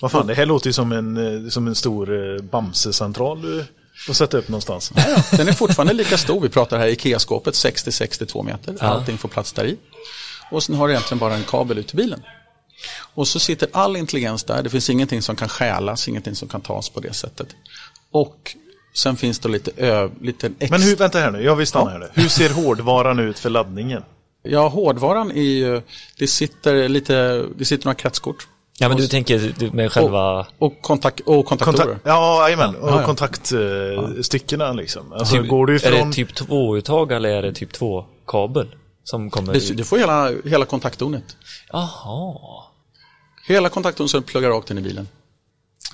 [0.00, 3.64] Vad fan, det här låter ju som en, eh, som en stor eh, Bamse-central
[4.06, 4.92] får sätta upp någonstans.
[5.30, 6.40] Den är fortfarande lika stor.
[6.40, 8.76] Vi pratar här IKEA-skåpet 60-62 meter.
[8.80, 9.76] Allting får plats där i.
[10.50, 12.22] Och sen har du egentligen bara en kabel ut till bilen.
[13.14, 14.62] Och så sitter all intelligens där.
[14.62, 17.48] Det finns ingenting som kan stjälas, ingenting som kan tas på det sättet.
[18.10, 18.56] Och
[18.94, 20.78] sen finns det lite, ö, lite extra...
[20.78, 22.08] Men hur, vänta här nu, jag vill stanna här nu.
[22.14, 24.02] Hur ser hårdvaran ut för laddningen?
[24.42, 25.82] Ja, hårdvaran är ju,
[26.18, 28.48] det sitter lite, det sitter några kretskort.
[28.82, 30.46] Ja, men du tänker med själva...
[30.58, 31.84] Och, kontakt, och kontaktorer.
[31.84, 32.76] Kontakt, ja, jajamän.
[32.76, 33.06] Och Ja, ja.
[33.06, 35.12] kontaktstyckena liksom.
[35.12, 36.08] Alltså, Typ, går Är ifrån...
[36.10, 38.74] det typ 2-uttag eller är det typ 2-kabel?
[39.04, 41.36] Som kommer Du, du får hela, hela kontaktdonet.
[41.72, 42.34] Jaha.
[43.48, 45.08] Hela kontaktdonet så du pluggar rakt in i bilen.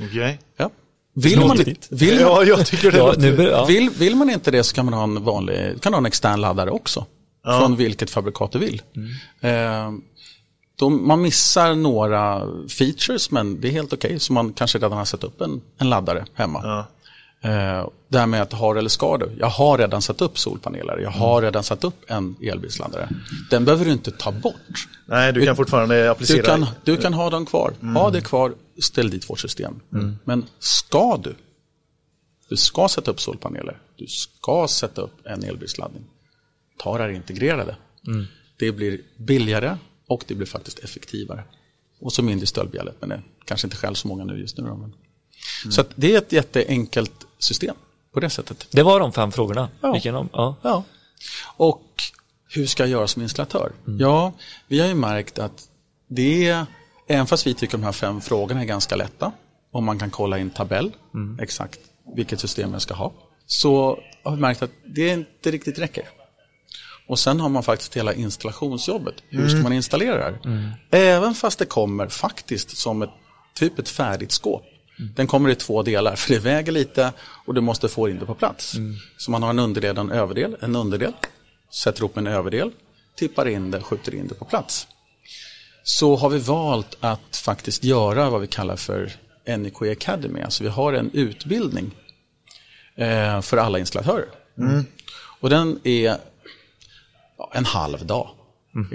[0.00, 0.38] Okej.
[0.56, 0.70] Ja.
[1.14, 1.88] Vill, man, Snodigt.
[1.90, 3.64] vill, man, Ja, jag tycker det Ja, nu, ja.
[3.64, 6.40] vill, vill man inte det så kan man ha en vanlig, kan ha en extern
[6.40, 7.06] laddare också.
[7.60, 8.82] Från vilket fabrikat du vill.
[9.40, 9.50] Eh,
[10.76, 14.20] då man missar några features men det är helt okej.
[14.20, 16.60] Så man kanske redan har satt upp en, en laddare hemma.
[16.64, 16.86] Ja.
[17.50, 19.36] Eh, det här med att har eller ska du.
[19.38, 20.98] Jag har redan satt upp solpaneler.
[20.98, 23.08] Jag har redan satt upp en elbilsladdare.
[23.50, 24.88] Den behöver du inte ta bort.
[25.06, 26.36] Nej, du kan fortfarande applicera...
[26.36, 27.72] Du kan, du kan ha dem kvar.
[27.94, 29.80] Ha det kvar, ställ dit vårt system.
[30.24, 31.34] Men ska du?
[32.48, 33.78] Du ska sätta upp solpaneler.
[33.96, 36.04] Du ska sätta upp en elbilsladdning.
[36.78, 37.76] Ta det här integrerade.
[38.58, 39.76] Det blir billigare
[40.08, 41.44] och det blir faktiskt effektivare.
[42.00, 44.64] Och så mindre stöldbjället, men det kanske inte själv så många nu just nu.
[44.64, 44.92] Men.
[45.72, 47.76] Så att det är ett jätteenkelt system
[48.12, 48.66] på det sättet.
[48.70, 49.68] Det var de fem frågorna.
[49.80, 50.00] Ja.
[50.04, 50.56] Ja.
[50.62, 50.84] Ja.
[51.56, 52.02] Och
[52.48, 53.72] hur ska jag göra som installatör?
[53.98, 54.32] Ja,
[54.68, 55.68] vi har ju märkt att
[56.08, 56.66] det är,
[57.08, 59.32] även fast vi tycker de här fem frågorna är ganska lätta,
[59.70, 60.92] om man kan kolla i en tabell
[61.40, 61.80] exakt
[62.16, 63.12] vilket system jag ska ha,
[63.46, 66.08] så har vi märkt att det inte riktigt räcker.
[67.08, 69.14] Och sen har man faktiskt hela installationsjobbet.
[69.28, 70.38] Hur ska man installera det här?
[70.90, 73.10] Även fast det kommer faktiskt som ett
[73.54, 74.62] typ ett färdigt skåp.
[75.16, 77.12] Den kommer i två delar, för det väger lite
[77.46, 78.74] och du måste få in det på plats.
[79.16, 80.56] Så man har en underdel och en överdel.
[80.60, 81.12] En underdel,
[81.72, 82.70] sätter ihop en överdel,
[83.16, 84.86] tippar in det, skjuter in det på plats.
[85.82, 89.12] Så har vi valt att faktiskt göra vad vi kallar för
[89.46, 90.40] NEK Academy.
[90.40, 91.90] Alltså vi har en utbildning
[92.96, 94.26] eh, för alla installatörer.
[95.40, 96.16] Och den är
[97.38, 98.28] ja, en halv dag.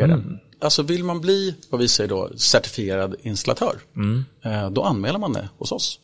[0.07, 0.39] Den.
[0.61, 3.75] Alltså vill man bli, vad vi säger då, certifierad installatör,
[4.43, 5.99] eh, då anmäler man det hos oss.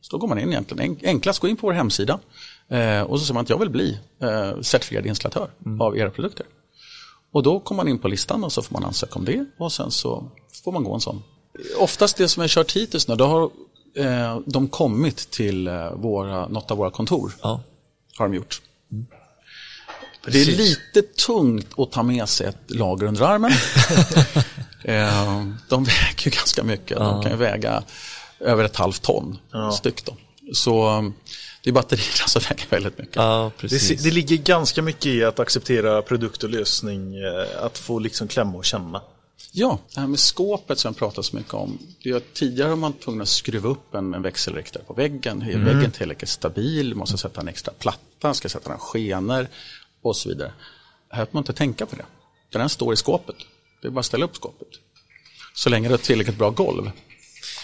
[0.00, 2.20] Så då går man in egentligen, En- enklast gå in på vår hemsida
[2.68, 6.46] eh, och så säger man att jag vill bli eh, certifierad installatör av era produkter.
[7.32, 9.72] Och då kommer man in på listan och så får man ansöka om det och
[9.72, 10.30] sen så
[10.64, 11.22] får man gå en sån.
[11.78, 13.50] Oftast det som jag kört hittills nu, då har
[14.46, 17.32] de kommit till våra, något av våra kontor.
[17.42, 17.60] Ja.
[18.18, 18.62] Har de gjort.
[20.26, 23.52] Det är lite tungt att ta med sig ett lager under armen.
[24.84, 26.98] Eh, de väger ju ganska mycket.
[26.98, 27.82] De kan ju väga
[28.40, 29.38] över ett halvt ton
[29.74, 30.04] styck.
[30.04, 30.16] Då.
[30.54, 31.04] Så
[31.62, 33.16] Det är batterierna som väger väldigt mycket.
[33.16, 34.02] Ja, Det, precis.
[34.02, 38.58] det ligger ganska mycket i att acceptera produkt och lösning, eh, att få liksom klämma
[38.58, 39.02] och känna.
[39.52, 41.78] Ja, det här med skåpet som jag pratar så mycket om.
[42.02, 45.42] Det tidigare var man tvungen att skruva upp en, en växelriktare på väggen.
[45.42, 46.94] Är väggen tillräckligt stabil?
[46.94, 48.34] Måste sätta en extra platta?
[48.34, 49.46] Ska sätta en skenor?
[50.02, 50.48] Och så vidare.
[51.08, 52.04] Här behöver man inte tänka på det.
[52.52, 53.36] Den står i skåpet.
[53.82, 54.68] Det är bara att ställa upp skåpet.
[55.54, 56.90] Så länge det är ett tillräckligt bra golv.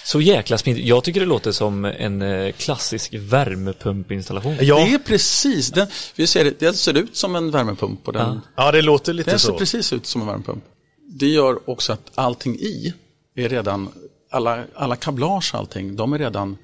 [0.05, 0.85] Så jäkla smidigt.
[0.87, 4.57] Jag tycker det låter som en eh, klassisk värmepumpinstallation.
[4.57, 5.87] Det Ja, är precis, den,
[6.17, 8.07] vi ser det, det ser ut som en värmepump.
[8.09, 9.59] Och den, ja det låter lite Den ser så.
[9.59, 10.65] precis ut som en värmepump.
[11.11, 12.95] Det gör också att allting i
[13.35, 13.89] är redan,
[14.31, 16.57] alla, alla kablage allting, de är redan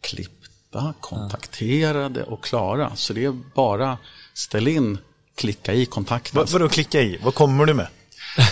[0.00, 2.96] klippta, kontakterade och klara.
[2.96, 3.98] Så det är bara
[4.34, 4.98] ställ in,
[5.36, 6.40] klicka i kontakten.
[6.40, 7.18] Va, vadå klicka i?
[7.24, 7.86] Vad kommer du med?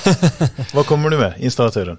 [0.74, 1.98] Vad kommer du med, installatören?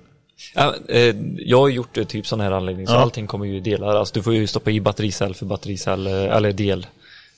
[0.55, 2.97] Ja, eh, jag har gjort eh, typ sån här anläggning så Ja.
[2.99, 3.95] allting kommer ju i delar.
[3.95, 6.87] Alltså, du får ju stoppa i battericell för battericell eh, eller del.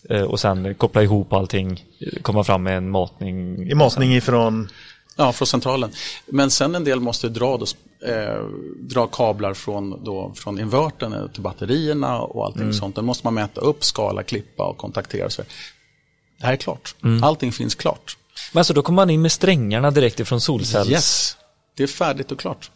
[0.10, 3.68] Eh, och sen eh, koppla ihop allting, eh, komma fram med en matning.
[3.70, 4.70] I matning ifrån...
[5.20, 5.90] Ja, från centralen.
[6.26, 7.66] Men sen en del måste dra, då,
[8.08, 8.44] eh,
[8.80, 12.96] dra kablar från, då, från invertern till batterierna och allting sånt.
[12.96, 15.26] Den måste man mäta upp, skala, klippa och kontaktera.
[15.26, 15.42] och Så.
[16.38, 16.96] Det här är klart.
[17.22, 18.18] Allting finns klart.
[18.52, 20.90] Men alltså då kommer man in med strängarna direkt ifrån solcells.
[20.90, 21.38] Yes,
[21.78, 22.72] det är färdigt och klart.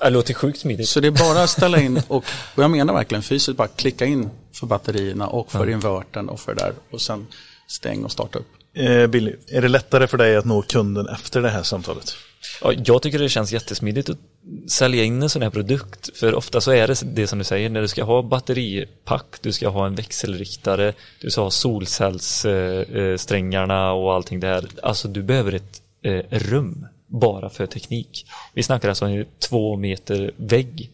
[0.00, 0.88] Det låter sjukt smidigt.
[0.88, 4.04] Så det är bara att ställa in och, och jag menar verkligen fysiskt bara klicka
[4.06, 7.26] in för batterierna och för invertern och för det där och sen
[7.66, 8.48] stäng och starta upp.
[8.76, 12.14] Eh, Billy, är det lättare för dig att nå kunden efter det här samtalet?
[12.62, 14.18] Ja, jag tycker det känns jättesmidigt att
[14.68, 16.18] sälja in en sån här produkt.
[16.18, 19.52] För ofta så är det det som du säger, när du ska ha batteripack, du
[19.52, 24.66] ska ha en växelriktare, du ska ha solcellssträngarna och allting det här.
[24.82, 28.26] Alltså du behöver ett eh, rum bara för teknik.
[28.54, 30.90] Vi snackar alltså en två meter vägg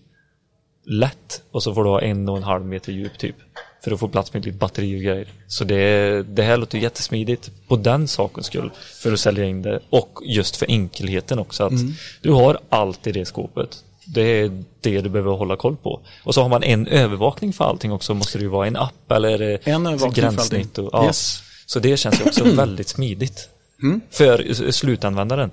[0.87, 3.37] lätt och så får du ha en och en halv meter djup typ.
[3.85, 5.29] För att få plats med ditt batteri och grejer.
[5.47, 8.71] Så det, det här låter jättesmidigt på den sakens skull.
[9.03, 9.81] För att sälja in det.
[9.91, 11.65] Och just för enkelheten också.
[11.65, 11.73] Att
[12.23, 13.85] du har allt i det skåpet.
[14.15, 16.01] Det är det du behöver hålla koll på.
[16.25, 18.15] Och så har man en övervakning för allting också.
[18.15, 20.61] Måste det ju vara en app eller En övervakning för gränssnitt.
[20.79, 20.85] allting.
[20.87, 21.05] Och, ja.
[21.07, 21.43] Yes.
[21.67, 23.49] Så det känns ju också väldigt smidigt.
[24.11, 25.51] För s- slutanvändaren.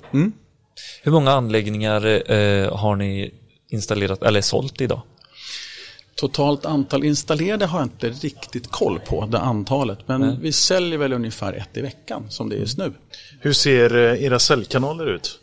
[1.04, 3.32] Hur många anläggningar eh, har ni
[3.70, 5.02] installerat eller sålt idag?
[6.16, 10.08] Totalt antal installerade har jag inte riktigt koll på, det antalet.
[10.08, 12.94] Men vi säljer väl ungefär ett i veckan som det är just nu.
[13.40, 15.40] Hur ser eh, era säljkanaler ut?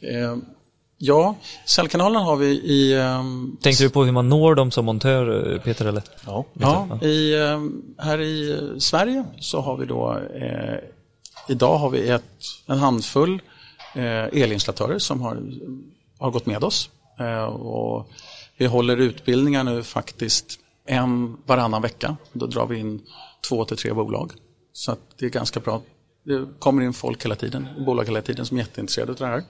[0.00, 0.36] Eh,
[0.98, 1.34] ja,
[1.64, 5.60] säljkanalen har vi i, ehm, Tänkte du på hur man når dem som montör, eh,
[5.60, 5.86] Peter?
[5.86, 6.02] Eller?
[6.26, 6.44] Ja.
[6.52, 10.78] ja, i, ehm, här i eh, Sverige så har vi då, eh,
[11.48, 12.22] idag har vi ett,
[12.66, 13.40] en handfull
[13.94, 15.42] eh, elinstallatörer som har,
[16.18, 16.90] har gått med oss.
[17.18, 18.10] Eh, och
[18.58, 22.16] vi håller utbildningar nu faktiskt en varannan vecka.
[22.32, 23.00] Då drar vi in
[23.48, 24.32] två till tre bolag.
[24.72, 25.82] Så det är ganska bra.
[26.24, 29.42] Det kommer in folk hela tiden, bolag hela tiden som är jätteintresserade av det här.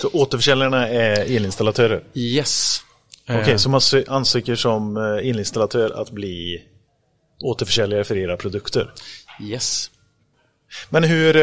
[0.00, 2.04] Så återförsäljarna är elinstallatörer?
[2.14, 2.80] Yes.
[3.28, 6.62] Okej, Eh, så man sö- ansöker som eh, elinstallatör att bli
[7.44, 8.92] återförsäljare för era produkter?
[9.42, 9.90] Yes.
[10.90, 11.42] Men hur, eh,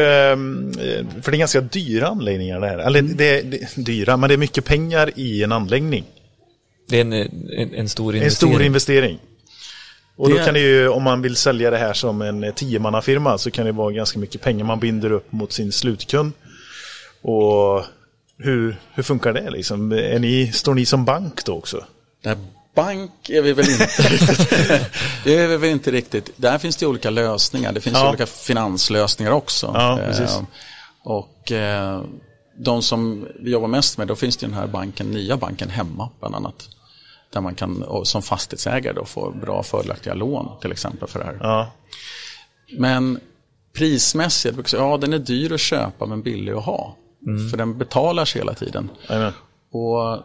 [1.22, 2.78] för det är ganska dyra anläggningar det här.
[2.78, 6.04] Eller det är, det är dyra, men det är mycket pengar i en anläggning.
[6.86, 8.52] Det är en, en, en stor En investering.
[8.54, 9.18] stor investering.
[10.16, 13.38] Och Det då kan det ju, om man vill sälja det här som en tiomannafirma
[13.38, 16.32] så kan det vara ganska mycket pengar man binder upp mot sin slutkund.
[17.22, 17.84] Och
[18.38, 19.92] hur, hur funkar det liksom?
[19.92, 21.84] Är ni, står ni som bank då också?
[22.22, 22.36] Nej,
[22.74, 24.48] bank är vi väl inte riktigt.
[25.24, 26.30] Det är vi väl inte riktigt.
[26.36, 27.72] Där finns det olika lösningar.
[27.72, 28.08] Det finns Ja.
[28.08, 29.70] olika finanslösningar också.
[29.74, 30.36] Ja, precis.
[30.36, 30.42] Eh,
[31.02, 32.02] och eh,
[32.58, 36.08] de som vi jobbar mest med, då finns det den här banken, nya banken hemma
[36.20, 36.68] bland annat.
[37.32, 41.38] Där man kan som fastighetsägare då få bra fördelaktiga lån till exempel för det här.
[41.40, 41.70] Ja,
[42.78, 43.20] Men
[43.72, 46.96] prismässigt, ja den är dyr att köpa men billig att ha.
[47.50, 48.90] För den betalar sig hela tiden.
[49.08, 49.32] Amen.
[49.72, 50.22] Och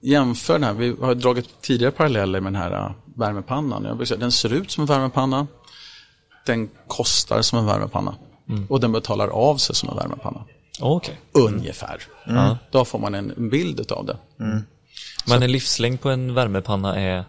[0.00, 3.84] jämför den här, vi har dragit tidigare paralleller med den här äh, värmepannan.
[3.84, 5.46] Jag säga, den ser ut som en värmepanna,
[6.46, 8.14] den kostar som en värmepanna
[8.68, 10.44] och den betalar av sig som en värmepanna.
[10.80, 11.20] Okej.
[11.32, 12.02] Ungefär.
[12.70, 14.16] Då får man en bild av det.
[15.26, 17.24] Men en livslängd på en värmepanna är...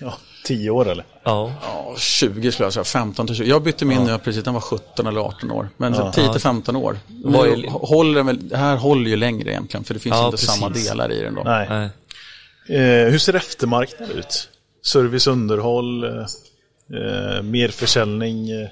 [0.00, 1.04] ja, tio år eller?
[1.24, 1.52] Ja.
[1.62, 3.48] Ja, 20 skulle jag säga, 15 till 20.
[3.48, 5.68] Jag bytte min när jag precis den var 17 eller 18 år.
[5.76, 6.98] Men så 10 till 15 år.
[7.24, 10.26] Är- Nu håller den väl, det här håller ju längre egentligen för det finns Ja,
[10.26, 10.88] inte samma precis.
[10.88, 11.42] delar i den då.
[11.42, 11.66] Nej.
[11.70, 11.88] Nej.
[12.80, 14.48] Eh, hur ser eftermarknaden ut?
[14.84, 16.10] Service, underhåll, eh,
[17.00, 18.50] eh, mer försäljning?
[18.50, 18.68] Eh.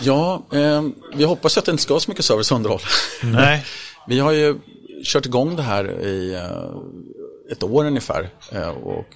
[0.00, 0.82] Ja, eh,
[1.14, 2.80] vi hoppas ju att det inte ska vara så mycket service och underhåll.
[3.22, 3.64] Nej,
[4.08, 4.58] Vi har ju
[5.04, 8.28] kört igång det här i eh, ett år ungefär.
[8.52, 9.06] eh, Och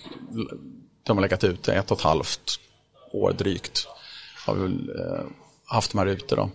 [1.03, 2.61] de har legat ute ett och ett halvt
[3.13, 3.89] år drygt.
[4.47, 4.65] Har vi
[5.01, 5.25] eh,
[5.67, 6.51] haft de här ute då.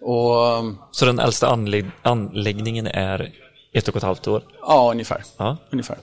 [0.00, 3.32] Och Så den äldsta anlägg anläggningen är
[3.72, 4.42] ett och ett halvt år?
[4.60, 5.22] ja, ungefär.
[5.36, 5.56] Ja.
[5.70, 5.98] ungefär.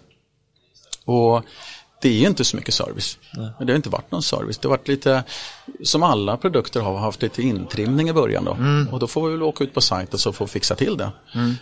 [1.06, 1.44] Och
[2.02, 3.18] det är ju inte så mycket service.
[3.58, 4.58] Men det har inte varit någon service.
[4.58, 5.24] Det har varit lite,
[5.84, 8.58] som alla produkter har, haft lite intrimning i början då.
[8.92, 11.12] Och då får vi väl åka ut på sajten så får vi fixa till det.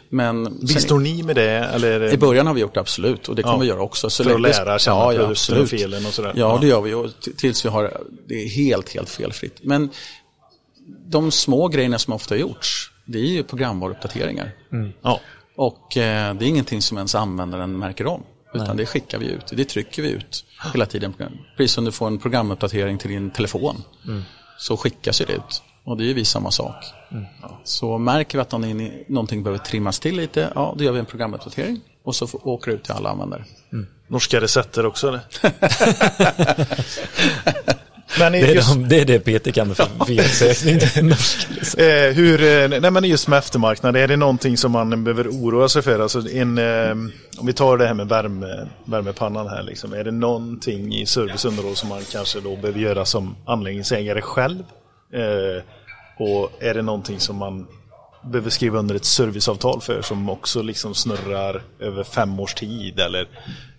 [0.09, 1.49] Men Bistår ni med det?
[1.49, 2.11] Eller det...
[2.11, 3.61] i början har vi gjort det absolut och det kommer Ja.
[3.61, 4.09] vi göra också.
[4.09, 5.69] Så För att lära känna ja, ja, produkten och absolut.
[5.69, 6.33] felen och sådär.
[6.35, 9.59] Ja, det gör vi och tills vi har det är helt, helt felfritt.
[9.61, 9.89] Men
[11.05, 14.51] de små grejerna som ofta har gjorts, det är ju programvaruuppdateringar.
[15.01, 15.19] Ja.
[15.55, 18.23] Och eh, det är ingenting som ens användaren märker om.
[18.53, 21.13] Utan det skickar vi ut, det trycker vi ut hela tiden.
[21.57, 23.83] Precis som du får en programuppdatering till din telefon.
[24.57, 25.63] Så skickas ju det ut.
[25.83, 26.75] Och det är ju vi samma sak.
[27.41, 27.61] Ja.
[27.63, 31.05] Så märker vi att någon, någonting behöver trimmas till lite, ja då gör vi en
[31.05, 31.81] programuppdatering.
[32.03, 33.45] Och så får, åker det ut till alla användare.
[34.07, 35.21] Norska recetter också eller?
[38.17, 41.47] Men Det är, just, de, det, är det Peter kan för är norsk.
[41.77, 45.69] eh, hur, eh, nej men just med eftermarknad, är det någonting som man behöver oroa
[45.69, 45.99] sig för?
[45.99, 46.91] Alltså en, eh,
[47.37, 51.75] om vi tar det här med värme, värmepannan här, liksom, är det någonting i serviceunderhåll
[51.75, 54.63] som man kanske då behöver göra som anläggningsägare själv?
[56.19, 57.67] Och är det någonting som man
[58.23, 62.99] behöver skriva under ett serviceavtal för som också liksom snurrar över fem års tid?
[62.99, 63.27] Eller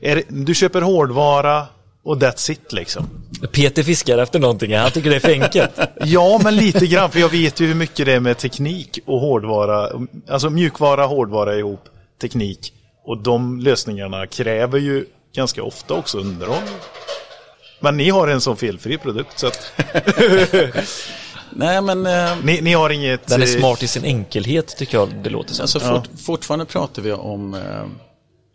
[0.01, 1.66] är det, du köper hårdvara
[2.05, 3.09] och that's it liksom?
[3.53, 5.70] Peter fiskar efter någonting, han tycker det är för enkelt.
[6.05, 9.20] Ja, men lite grann, för jag vet ju hur mycket det är med teknik och
[9.20, 9.90] hårdvara,
[10.28, 11.88] alltså mjukvara, hårdvara ihop,
[12.20, 12.72] teknik.
[13.05, 16.62] Och de lösningarna kräver ju ganska ofta också underhåll.
[17.80, 19.72] Men ni har en sån felfri produkt, så att
[21.53, 23.26] Nej men eh, ni, ni har inget...
[23.26, 25.62] Den är eh, smart i sin enkelhet tycker jag det låter som.
[25.62, 27.80] Alltså fort, fortfarande pratar vi om eh,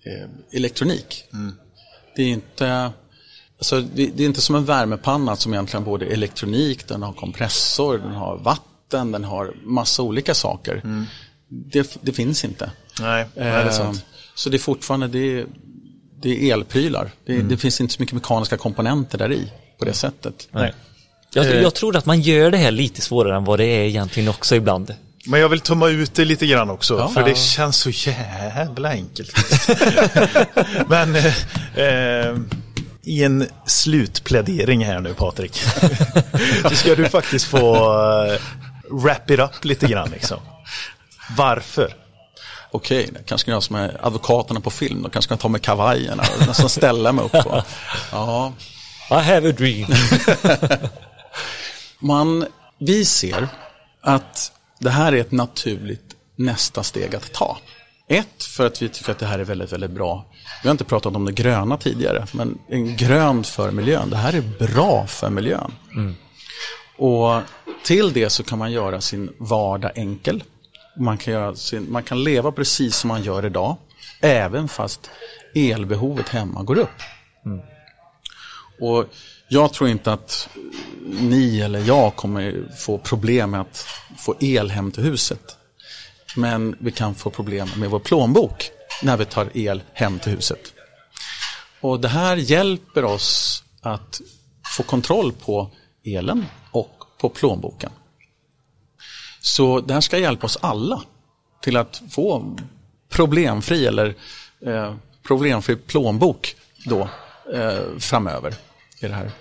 [0.06, 1.26] eh, elektronik.
[2.16, 2.92] Det är inte
[3.58, 7.98] alltså, det, det är inte som en värmepanna som egentligen både elektronik, den har kompressor,
[7.98, 10.82] den har vatten, den har massa olika saker.
[11.50, 12.72] Det, det finns inte.
[13.02, 14.06] Nej, nej, det är Eh, sant.
[14.36, 15.46] Så det är fortfarande det är,
[16.22, 17.12] det är elprylar.
[17.26, 20.48] Det, det finns inte så mycket mekaniska komponenter där i på det sättet.
[20.52, 20.74] Nej.
[21.34, 24.30] Jag, jag tror att man gör det här lite svårare än vad det är egentligen
[24.30, 24.94] också ibland.
[25.28, 27.08] Men jag vill tumma ut det lite grann också, Ja.
[27.08, 29.32] för det känns så jävla enkelt.
[30.88, 31.26] Men eh,
[31.86, 32.38] eh,
[33.06, 35.56] i en slutplädering här nu Patrik,
[36.70, 38.40] så ska du faktiskt få eh,
[38.92, 40.38] wrap it up lite grann liksom.
[41.38, 41.96] Varför?
[42.72, 45.02] Okej, det kanske jag som är advokaterna på film.
[45.04, 47.46] Då kanske jag ta med kavajerna och nästan ställa mig upp.
[47.46, 47.64] Och,
[48.12, 48.54] ja,
[49.10, 49.88] I have a dream.
[52.00, 52.46] Man,
[52.78, 53.48] vi ser
[54.02, 57.58] att det här är ett naturligt nästa steg att ta.
[58.08, 60.26] Ett, för att vi tycker att det här är väldigt, väldigt bra.
[60.64, 64.10] Vi har inte pratat om det gröna tidigare, men en grön för miljön.
[64.10, 65.72] Det här är bra för miljön.
[66.98, 67.42] Och
[67.84, 70.44] till det så kan man göra sin vardag enkel.
[70.98, 73.78] Man kan, göra sin, man kan leva precis som man gör idag,
[74.22, 75.10] även fast
[75.56, 77.02] elbehovet hemma går upp.
[78.82, 79.06] Och
[79.48, 80.50] jag tror inte att
[81.04, 83.88] ni eller jag kommer få problem med att
[84.18, 85.58] få el hem till huset.
[86.36, 88.70] Men vi kan få problem med vår plånbok
[89.04, 90.74] när vi tar el hem till huset.
[91.82, 94.22] Och det här hjälper oss att
[94.78, 95.70] få kontroll på
[96.04, 97.92] elen och på plånboken.
[99.42, 101.02] Så det här ska hjälpa oss alla
[101.62, 102.58] till att få
[103.10, 104.16] problemfri eller
[104.66, 106.56] eh, problemfri plånbok
[106.86, 107.10] då
[107.54, 108.56] eh, framöver.
[109.00, 109.32] I det här.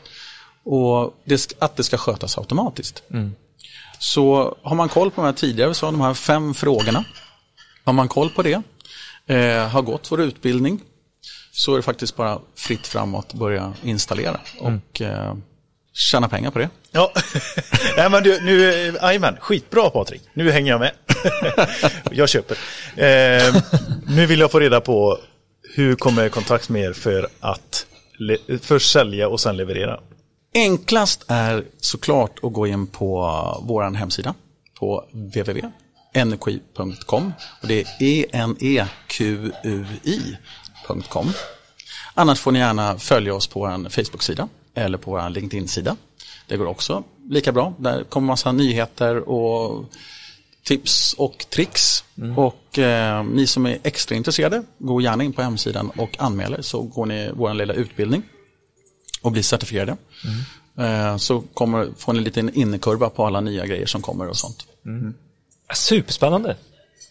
[0.65, 3.03] Och det, att det ska skötas automatiskt.
[3.11, 3.35] Mm.
[4.05, 7.05] Så har man koll på de här tidigare, så de här fem frågorna.
[7.85, 8.63] Har man koll på det,
[9.27, 10.81] eh, har gått vår utbildning,
[11.53, 15.35] så är det faktiskt bara fritt framåt att börja installera och eh,
[15.93, 16.69] tjäna pengar på det.
[16.91, 17.13] Ja,
[17.97, 20.23] Nej, men du, nu, eh, jajamän, skitbra Patrik.
[20.35, 20.93] Nu hänger jag med.
[22.11, 22.59] jag köper.
[22.97, 23.57] Eh,
[24.07, 25.19] nu vill jag få reda på
[25.75, 27.87] hur kommer jag i kontakt med er för att
[28.63, 30.01] först sälja och sen leverera?
[30.55, 33.31] Enklast är såklart att gå in på
[33.63, 34.35] vår hemsida
[34.79, 37.33] på www.energi.com
[37.63, 38.93] och det är enequi.com.
[42.15, 45.97] Annars får ni gärna följa oss på vår Facebook-sida eller på vår LinkedIn-sida.
[46.49, 47.75] Det går också lika bra.
[47.79, 49.85] Där kommer massa nyheter och
[50.63, 52.05] tips och tricks.
[52.37, 56.83] Och eh, ni som är extra intresserade, gå gärna in på hemsidan och anmäler så
[56.83, 58.23] går ni vår lilla utbildning
[59.25, 59.97] och blir certifierade.
[60.79, 64.37] Eh, Så kommer, får ni en liten innekurva på alla nya grejer som kommer och
[64.37, 64.67] sånt.
[65.75, 66.57] Superspännande.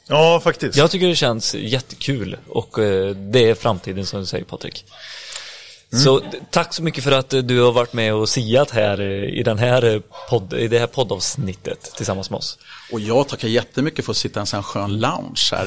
[0.07, 0.77] Ja, faktiskt.
[0.77, 4.85] Jag tycker det känns jättekul och eh, det är framtiden som du säger Patrik.
[5.97, 9.01] Så d- tack så mycket för att eh, du har varit med och siat här
[9.01, 9.07] eh,
[9.39, 12.57] i, den här eh, podd, i det här poddavsnittet tillsammans med oss.
[12.91, 15.65] Och jag tackar jättemycket för att sitta i en sån skön lounge här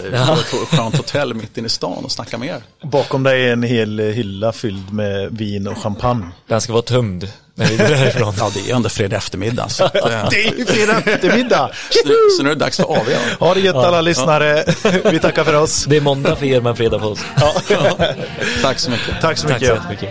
[0.50, 2.62] på ett skönt hotell mitt inne i stan och snacka med er.
[2.88, 6.26] Bakom dig är en hel hylla fylld med vin och champagne.
[6.46, 7.28] Den ska vara tömd
[7.58, 8.34] när vi går därifrån.
[8.38, 9.68] Ja, det är ändå fredag eftermiddag.
[9.68, 11.70] Så, att, eh, Det är ju fredag eftermiddag!
[11.90, 13.08] så, nu- så nu är det dags för AV.
[13.40, 14.64] Ha det gött alla lyssnare.
[15.10, 15.84] Vi tackar för oss.
[15.84, 17.20] Det är måndag för er men fredag för oss.
[18.62, 19.20] Tack så mycket.
[19.20, 19.82] Tack så Tack mycket.
[19.82, 20.10] så mycket.